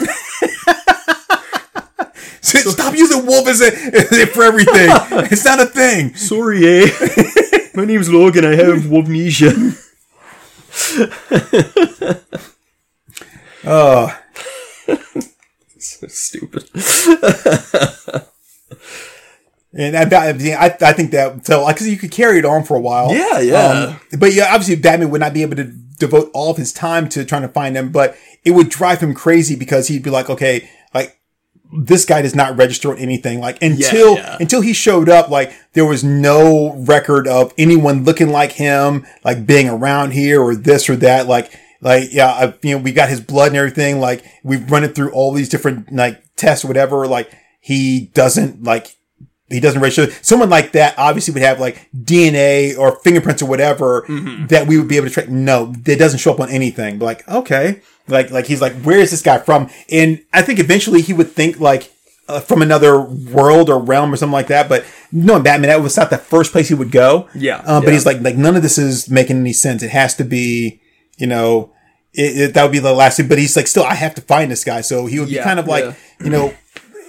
[2.43, 3.71] Stop using wolf as a,
[4.27, 4.89] for everything.
[5.31, 6.13] It's not a thing.
[6.13, 6.91] Sorry, eh?
[7.73, 8.45] My name's Logan.
[8.45, 9.88] I have Wolvnesia.
[13.65, 14.19] Oh.
[15.77, 16.69] so stupid.
[19.71, 22.79] And I, I, I think that so because you could carry it on for a
[22.79, 23.13] while.
[23.13, 23.67] Yeah, yeah.
[23.67, 27.07] Um, but yeah, obviously Batman would not be able to devote all of his time
[27.09, 30.29] to trying to find him, but it would drive him crazy because he'd be like,
[30.29, 31.18] okay, like
[31.71, 33.39] this guy does not register on anything.
[33.39, 34.37] Like until yeah.
[34.39, 39.45] until he showed up, like there was no record of anyone looking like him, like
[39.45, 41.27] being around here or this or that.
[41.27, 41.51] Like
[41.81, 43.99] like yeah, I, you know, we got his blood and everything.
[43.99, 47.07] Like we've run it through all these different like tests, whatever.
[47.07, 48.95] Like he doesn't like
[49.49, 50.11] he doesn't register.
[50.21, 54.47] Someone like that obviously would have like DNA or fingerprints or whatever Mm-hmm.
[54.47, 55.29] that we would be able to track.
[55.29, 56.99] No, it doesn't show up on anything.
[56.99, 59.69] But like, okay, like like he's like, where is this guy from?
[59.91, 61.91] And I think eventually he would think like
[62.27, 64.69] uh, from another world or realm or something like that.
[64.69, 67.27] But no, Batman, that was not the first place he would go.
[67.33, 67.93] Yeah, uh, but yeah.
[67.93, 69.81] he's like like none of this is making any sense.
[69.83, 70.81] It has to be,
[71.17, 71.71] you know.
[72.11, 74.21] It, it, that would be the last thing, but he's like, still, I have to
[74.21, 74.81] find this guy.
[74.81, 75.93] So he would be Yeah, kind of like, yeah.
[76.23, 76.55] you know,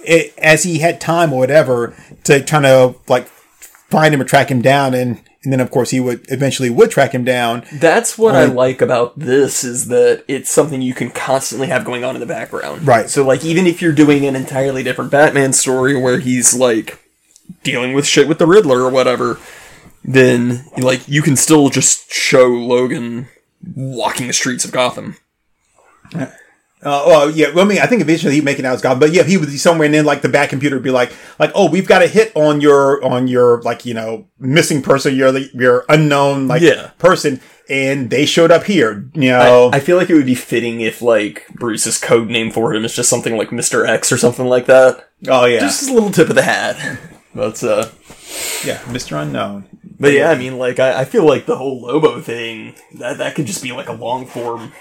[0.03, 4.49] it, as he had time or whatever to trying to like find him or track
[4.49, 8.17] him down and and then of course he would eventually would track him down That's
[8.17, 12.15] what I like about this is that it's something you can constantly have going on
[12.15, 12.85] in the background.
[12.85, 13.09] Right.
[13.09, 16.99] So like even if you're doing an entirely different Batman story where he's like
[17.63, 19.39] dealing with shit with the Riddler or whatever,
[20.03, 23.27] then like you can still just show Logan
[23.75, 25.17] walking the streets of Gotham.
[26.83, 28.99] Uh, well yeah well, I mean I think eventually he'd make it out as God
[28.99, 31.51] but yeah he would be somewhere and then like the Batcomputer would be like like
[31.53, 35.37] oh we've got a hit on your on your like you know missing person your
[35.37, 36.87] your unknown like Yeah.
[36.97, 40.81] person and they showed up here you know I feel like it would be fitting
[40.81, 43.87] if like Bruce's code name for him is just something like Mr.
[43.87, 45.07] X or something like that.
[45.27, 46.99] oh yeah Just a little tip of the hat.
[47.35, 47.89] But uh
[48.65, 49.21] yeah Mr.
[49.21, 49.65] Unknown
[49.99, 53.35] But yeah, I mean, like, I, I feel like the whole Lobo thing, that, that
[53.35, 54.71] could just be like a long form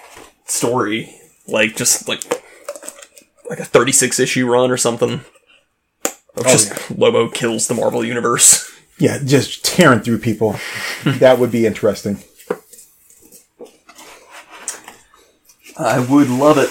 [0.46, 1.14] story.
[1.46, 2.22] Like, just like,
[3.48, 5.20] like a 36 issue run or something.
[6.36, 8.70] Of oh, just Lobo kills the Marvel Universe.
[9.00, 10.56] yeah just tearing through people
[11.04, 12.18] that would be interesting
[15.76, 16.70] I would love it.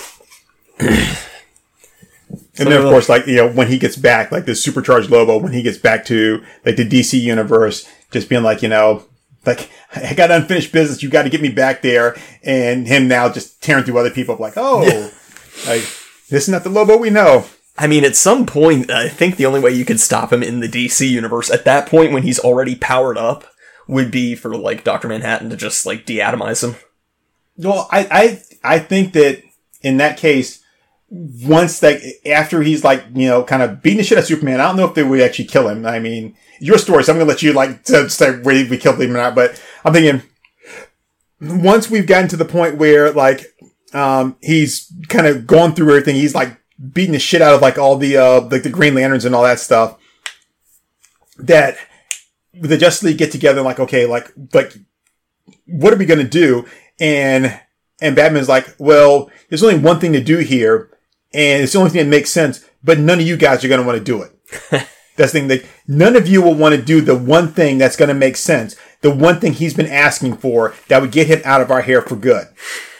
[2.59, 5.37] And then, of course, like you know, when he gets back, like the supercharged Lobo,
[5.37, 9.05] when he gets back to like the DC universe, just being like, you know,
[9.49, 13.29] like I got unfinished business, you got to get me back there, and him now
[13.29, 15.11] just tearing through other people, like, oh,
[15.67, 15.83] like
[16.29, 17.45] this is not the Lobo we know.
[17.77, 20.59] I mean, at some point, I think the only way you could stop him in
[20.59, 23.45] the DC universe, at that point when he's already powered up,
[23.87, 25.07] would be for, like, Dr.
[25.07, 26.75] Manhattan to just, like, deatomize him.
[27.57, 29.43] Well, I I I think that
[29.81, 30.61] in that case,
[31.11, 34.59] once like after he's like you know kind of beating the shit out of Superman,
[34.59, 35.85] I don't know if they would actually kill him.
[35.85, 39.11] I mean, your story, so I'm gonna let you like say whether we killed him
[39.11, 39.35] or not.
[39.35, 40.21] But I'm thinking
[41.41, 43.45] once we've gotten to the point where like
[43.93, 46.57] um he's kind of gone through everything, he's like
[46.93, 49.43] beating the shit out of like all the uh like the Green Lanterns and all
[49.43, 49.97] that stuff.
[51.37, 51.77] That
[52.53, 54.73] the Justice League get together and like okay, like like
[55.65, 56.65] what are we gonna do?
[56.99, 57.59] And
[58.01, 60.89] and Batman's like, well, there's only one thing to do here,
[61.33, 62.65] and it's the only thing that makes sense.
[62.83, 64.31] But none of you guys are going to want to do it.
[65.17, 65.47] That's the thing.
[65.49, 68.37] That none of you will want to do the one thing that's going to make
[68.37, 68.77] sense.
[69.01, 72.01] The one thing he's been asking for that would get him out of our hair
[72.01, 72.47] for good.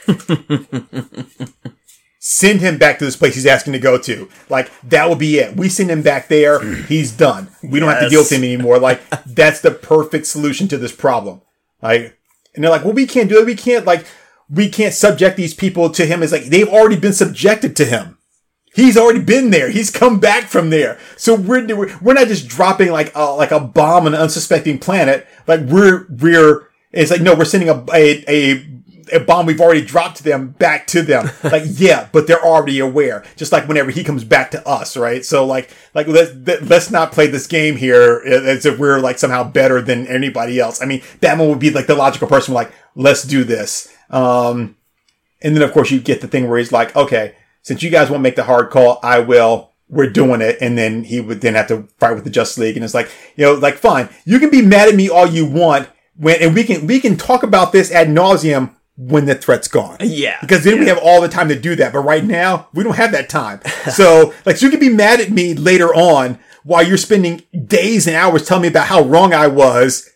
[2.22, 4.30] send him back to this place he's asking to go to.
[4.50, 5.56] Like that would be it.
[5.56, 6.62] We send him back there.
[6.84, 7.50] He's done.
[7.64, 8.78] We don't have to deal with him anymore.
[8.80, 11.42] Like that's the perfect solution to this problem.
[11.82, 12.18] Like,
[12.54, 13.46] and they're like, well, we can't do it.
[13.46, 14.06] We can't like,
[14.50, 16.22] we can't subject these people to him.
[16.22, 18.18] It's like they've already been subjected to him.
[18.80, 19.70] He's already been there.
[19.70, 20.98] He's come back from there.
[21.18, 25.28] So we're we're, not just dropping like a, like a bomb on an unsuspecting planet.
[25.48, 28.66] Like we're we're it's like no, we're sending a a a,
[29.12, 31.30] a bomb we've already dropped to them back to them.
[31.44, 33.26] like, yeah, but they're already aware.
[33.36, 35.26] Just like whenever he comes back to us, right?
[35.26, 39.44] So like, like let's let's not play this game here as if we're like somehow
[39.44, 40.82] better than anybody else.
[40.82, 43.94] I mean, Batman would be like the logical person, like, let's do this.
[44.10, 44.78] Um,
[45.42, 48.10] and then of course you get the thing where he's like, okay, since you guys
[48.10, 49.72] won't make the hard call, I will.
[49.88, 50.58] We're doing it.
[50.62, 52.76] And then he would then have to fight with the Justice League.
[52.76, 55.46] And it's like, you know, like, fine, you can be mad at me all you
[55.46, 59.68] want when, and we can, we can talk about this ad nauseum when the threat's
[59.68, 59.98] gone.
[60.02, 60.38] Yeah.
[60.42, 60.80] Because then yeah.
[60.82, 61.94] we have all the time to do that.
[61.94, 63.62] But right now, we don't have that time.
[63.92, 68.08] so, like, so you can be mad at me later on while you're spending days
[68.08, 70.10] and hours telling me about how wrong I was.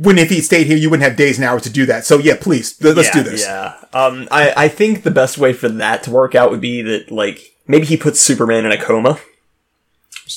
[0.00, 2.06] When if he stayed here, you wouldn't have days and hours to do that.
[2.06, 3.42] So yeah, please, let's yeah, do this.
[3.42, 3.76] Yeah.
[3.92, 7.10] Um, I, I think the best way for that to work out would be that,
[7.10, 9.18] like, maybe he puts Superman in a coma.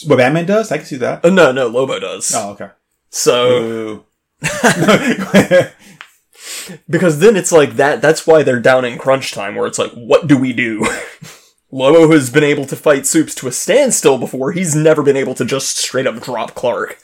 [0.06, 1.24] What Batman does, I can see that.
[1.24, 2.34] Uh, no, no, Lobo does.
[2.36, 2.72] Oh, okay.
[3.10, 4.06] So,
[6.90, 9.92] because then it's like that, that's why they're down in crunch time, where it's like,
[9.92, 10.86] what do we do?
[11.72, 14.52] Lobo has been able to fight Supes to a standstill before.
[14.52, 17.00] He's never been able to just straight up drop Clark.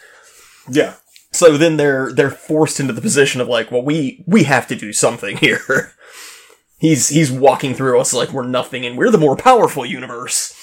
[0.69, 0.95] yeah.
[1.31, 4.75] So then they're they're forced into the position of like, well, we we have to
[4.75, 5.93] do something here.
[6.79, 10.55] he's he's walking through us like we're nothing, and we're the more powerful universe.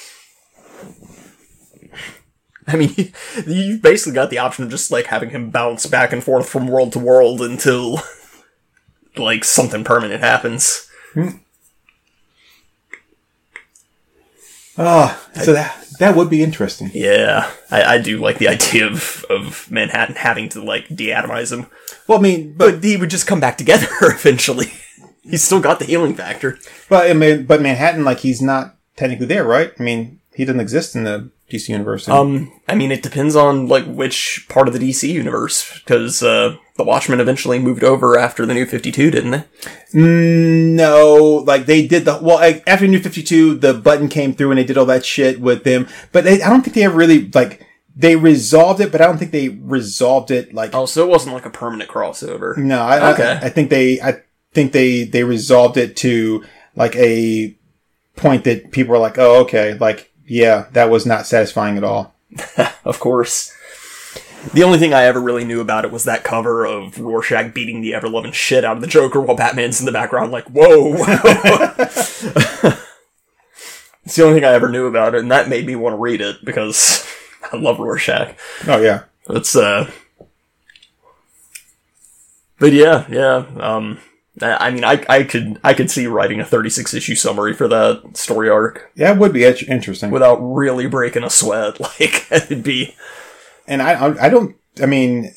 [2.66, 2.94] I mean,
[3.46, 6.66] you've basically got the option of just like having him bounce back and forth from
[6.66, 8.00] world to world until
[9.16, 10.88] like something permanent happens.
[14.78, 16.90] Oh, so that that would be interesting.
[16.94, 21.66] Yeah, I, I do like the idea of of Manhattan having to like deatomize him,
[22.07, 24.72] Well, I mean, but but he would just come back together eventually.
[25.22, 26.59] He's still got the healing factor.
[26.88, 29.72] but I mean, but Manhattan, like, he's not technically there, right?
[29.78, 32.09] I mean, he doesn't exist in the DC universe.
[32.09, 36.57] Um, I mean, it depends on like which part of the DC universe, because uh,
[36.76, 39.45] the Watchmen eventually moved over after the New Fifty Two, didn't they?
[39.95, 44.51] no, like they did the well like, after New Fifty Two, the button came through
[44.51, 45.89] and they did all that shit with them.
[46.12, 47.66] But they, I don't think they ever really like
[47.97, 51.34] they resolved it, but I don't think they resolved it like Oh, so it wasn't
[51.34, 52.57] like a permanent crossover.
[52.59, 53.39] No, I, Okay.
[53.43, 54.20] I, I think they, I
[54.53, 57.57] think they, they resolved it to like a
[58.16, 62.14] point that people were like, oh, okay, like, yeah, that was not satisfying at all.
[62.84, 63.52] Of course.
[64.54, 67.80] The only thing I ever really knew about it was that cover of Rorschach beating
[67.80, 70.94] the ever loving shit out of the Joker while Batman's in the background, like, whoa.
[74.04, 75.98] it's the only thing I ever knew about it, and that made me want to
[75.98, 77.04] read it because
[77.52, 78.36] I love Rorschach.
[78.66, 79.04] Oh yeah.
[79.28, 79.90] It's uh
[82.60, 83.46] But yeah, yeah.
[83.58, 84.00] Um
[84.43, 87.68] I I mean I I could I could see writing a 36 issue summary for
[87.68, 90.11] that story arc Yeah, it would be interesting.
[90.11, 91.78] without really breaking a sweat.
[91.80, 92.95] Like it'd be
[93.68, 95.32] and I, I, I don't, I mean,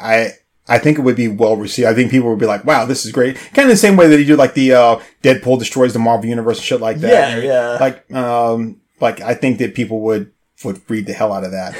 [0.00, 0.30] I,
[0.68, 1.88] I think it would be well received.
[1.88, 3.36] I think people would be like, wow, this is great.
[3.36, 6.26] Kind of the same way that you do like the, uh, Deadpool destroys the Marvel
[6.28, 7.42] universe and shit like that.
[7.42, 7.78] Yeah, yeah.
[7.78, 10.32] Like, um, like I think that people would,
[10.64, 11.76] would read the hell out of that.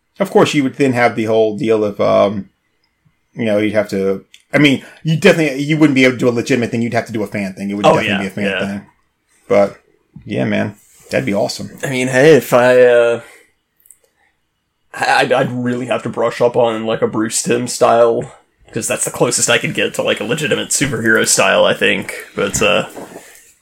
[0.20, 2.50] of course, you would then have the whole deal of, um,
[3.32, 6.28] you know, you'd have to, I mean, you definitely, you wouldn't be able to do
[6.28, 6.80] a legitimate thing.
[6.82, 7.70] You'd have to do a fan thing.
[7.70, 8.66] It would Oh, definitely yeah, be a fan yeah.
[8.66, 8.86] thing.
[9.48, 9.80] But
[10.24, 10.76] yeah, man,
[11.10, 11.70] that'd be awesome.
[11.82, 13.20] I mean, hey, if I uh
[14.94, 18.34] I- I'd, I'd really have to brush up on like a Bruce Timm style
[18.66, 22.14] because that's the closest I could get to like a legitimate superhero style, I think.
[22.34, 22.88] But uh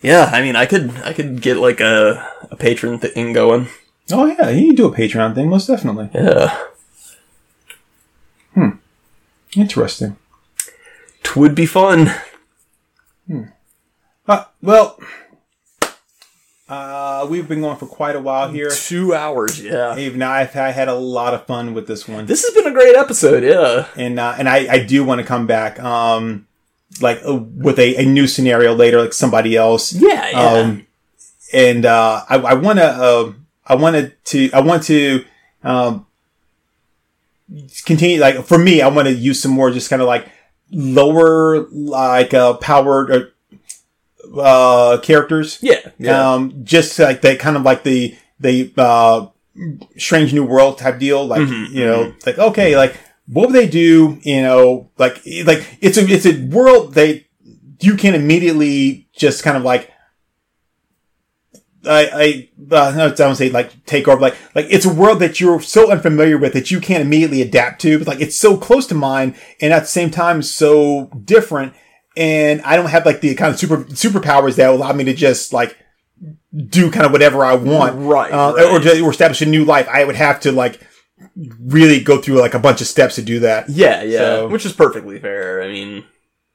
[0.02, 3.68] yeah, I mean, I could I could get like a a Patreon thing going.
[4.12, 6.10] Oh yeah, you can do a Patreon thing, most definitely.
[6.14, 6.56] Yeah.
[8.54, 8.68] Hmm.
[9.56, 10.16] Interesting.
[11.36, 12.10] Twould be fun.
[14.26, 14.98] Uh, well,
[16.66, 18.70] uh, we've been going for quite a while here.
[18.70, 19.98] Two hours, yeah.
[19.98, 22.74] Even I've I had a lot of fun with this one, This has been a
[22.74, 23.86] great episode, yeah.
[23.98, 26.46] and uh, and I, I do want to come back, um,
[27.02, 29.92] like uh, with a, a new scenario later, like somebody else.
[29.92, 30.40] Yeah, yeah.
[30.40, 30.86] Um,
[31.52, 33.32] and uh, I, I want to, uh,
[33.66, 35.22] I wanted to, I want to,
[35.62, 36.06] um,
[37.84, 38.20] continue.
[38.20, 40.30] Like for me, I want to use some more, just kind of like
[40.70, 45.58] lower, like uh, powered uh, uh, characters.
[45.62, 46.32] yeah, yeah.
[46.34, 49.26] Um, just like they kind of like the the uh,
[49.96, 51.26] strange new world type deal.
[51.26, 52.96] Like Mhm, you know, like okay, like
[53.26, 54.18] what would they do?
[54.22, 57.26] You know, like like it's a it's a world they
[57.80, 59.90] you can immediately just kind of like.
[61.86, 65.20] I, I, uh, no, I don't say like take over, like, like it's a world
[65.20, 67.98] that you're so unfamiliar with that you can't immediately adapt to.
[67.98, 71.72] But like it's so close to mine and at the same time so different.
[72.16, 75.52] And I don't have like the kind of super, superpowers that allow me to just
[75.52, 75.76] like
[76.54, 77.94] do kind of whatever I want.
[77.98, 78.64] Right, Uh, right.
[78.72, 79.86] Or, to, or establish a new life.
[79.88, 80.80] I would have to like
[81.60, 83.68] really go through like a bunch of steps to do that.
[83.68, 85.62] Yeah, yeah, So- which is perfectly fair.
[85.62, 86.04] I mean,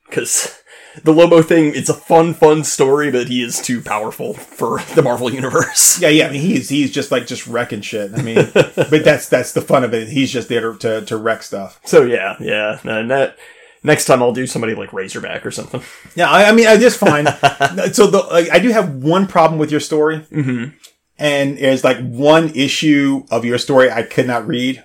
[0.09, 0.60] because
[1.03, 5.01] the Lobo thing, it's a fun, fun story, but he is too powerful for the
[5.01, 5.91] Marvel universe.
[6.01, 6.27] Yeah, yeah.
[6.27, 8.11] I mean, he's he's just like just wrecking shit.
[8.15, 10.07] I mean, but that's that's the fun of it.
[10.07, 11.79] He's just there to to, wreck stuff.
[11.83, 12.79] So yeah, yeah.
[12.83, 13.37] And that
[13.83, 15.83] next time I'll do somebody like Razorback or something.
[16.15, 17.25] Yeah, I, I mean, I just fine.
[17.93, 20.75] so the like, I do have one problem with your story, mm-hmm.
[21.19, 24.83] and there's like one issue of your story I could not read.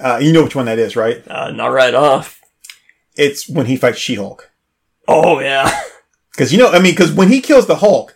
[0.00, 1.22] uh, you know which one that is, right?
[1.28, 2.40] Uh, not right off.
[3.18, 4.50] It's when he fights She Hulk.
[5.06, 5.70] Oh yeah.
[6.30, 8.14] Because you know, I mean, because when he kills the Hulk,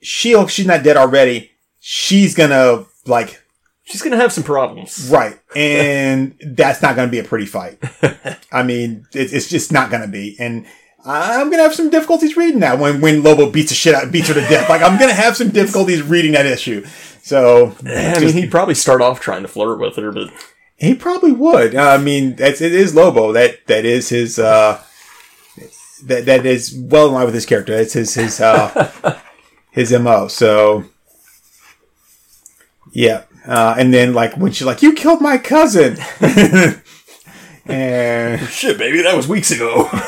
[0.00, 1.50] She Hulk, she's not dead already.
[1.80, 3.42] She's gonna like
[3.84, 5.10] She's gonna have some problems.
[5.12, 5.38] Right.
[5.54, 7.78] And that's not gonna be a pretty fight.
[8.52, 10.34] I mean, it, it's just not gonna be.
[10.38, 10.64] And
[11.04, 14.28] I'm gonna have some difficulties reading that when, when Lobo beats the shit out, beats
[14.28, 14.70] her to death.
[14.70, 16.86] Like, I'm gonna have some difficulties reading that issue.
[17.22, 20.30] So, I mean, he'd probably start off trying to flirt with her, but
[20.82, 21.76] he probably would.
[21.76, 23.30] Uh, I mean, that's, it is Lobo.
[23.32, 24.82] That, that is his, uh,
[26.02, 27.76] that, that is well in line with his character.
[27.76, 29.16] That's his, his, uh,
[29.70, 30.26] his MO.
[30.26, 30.84] So,
[32.90, 33.22] yeah.
[33.46, 35.96] Uh, and then like when she's like, "You killed my cousin,"
[37.66, 39.88] and shit, baby, that was weeks ago.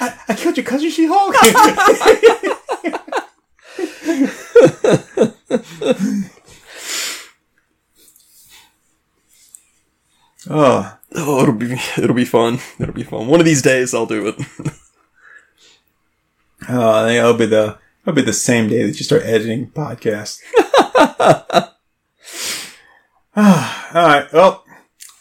[0.00, 1.36] I, I killed your cousin, She Hulk.
[10.48, 12.58] Oh, oh, it'll be it'll be fun.
[12.78, 13.26] It'll be fun.
[13.28, 14.34] One of these days, I'll do it.
[16.68, 19.70] Oh, I think it'll be the it'll be the same day that you start editing
[19.70, 20.40] podcasts.
[23.36, 24.32] all right.
[24.32, 24.64] Well,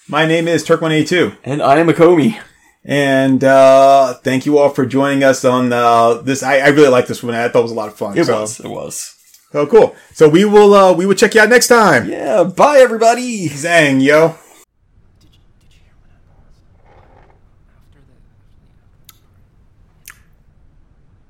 [0.07, 1.37] my name is Turk182.
[1.43, 2.39] And I am Acomi.
[2.83, 6.41] And uh, thank you all for joining us on uh, this.
[6.41, 7.35] I, I really like this one.
[7.35, 8.17] I thought it was a lot of fun.
[8.17, 8.39] It so.
[8.39, 8.59] was.
[8.59, 9.18] It was.
[9.53, 9.95] Oh, cool.
[10.13, 12.07] So we will uh, we will check you out next time.
[12.07, 12.43] Yeah.
[12.43, 13.49] Bye, everybody.
[13.49, 14.35] Zang, yo.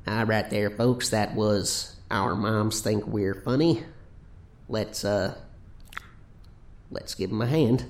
[0.06, 1.10] All right, there, folks.
[1.10, 3.84] That was our moms think we're funny.
[4.68, 5.36] Let's uh,
[6.92, 7.86] let's give them a hand.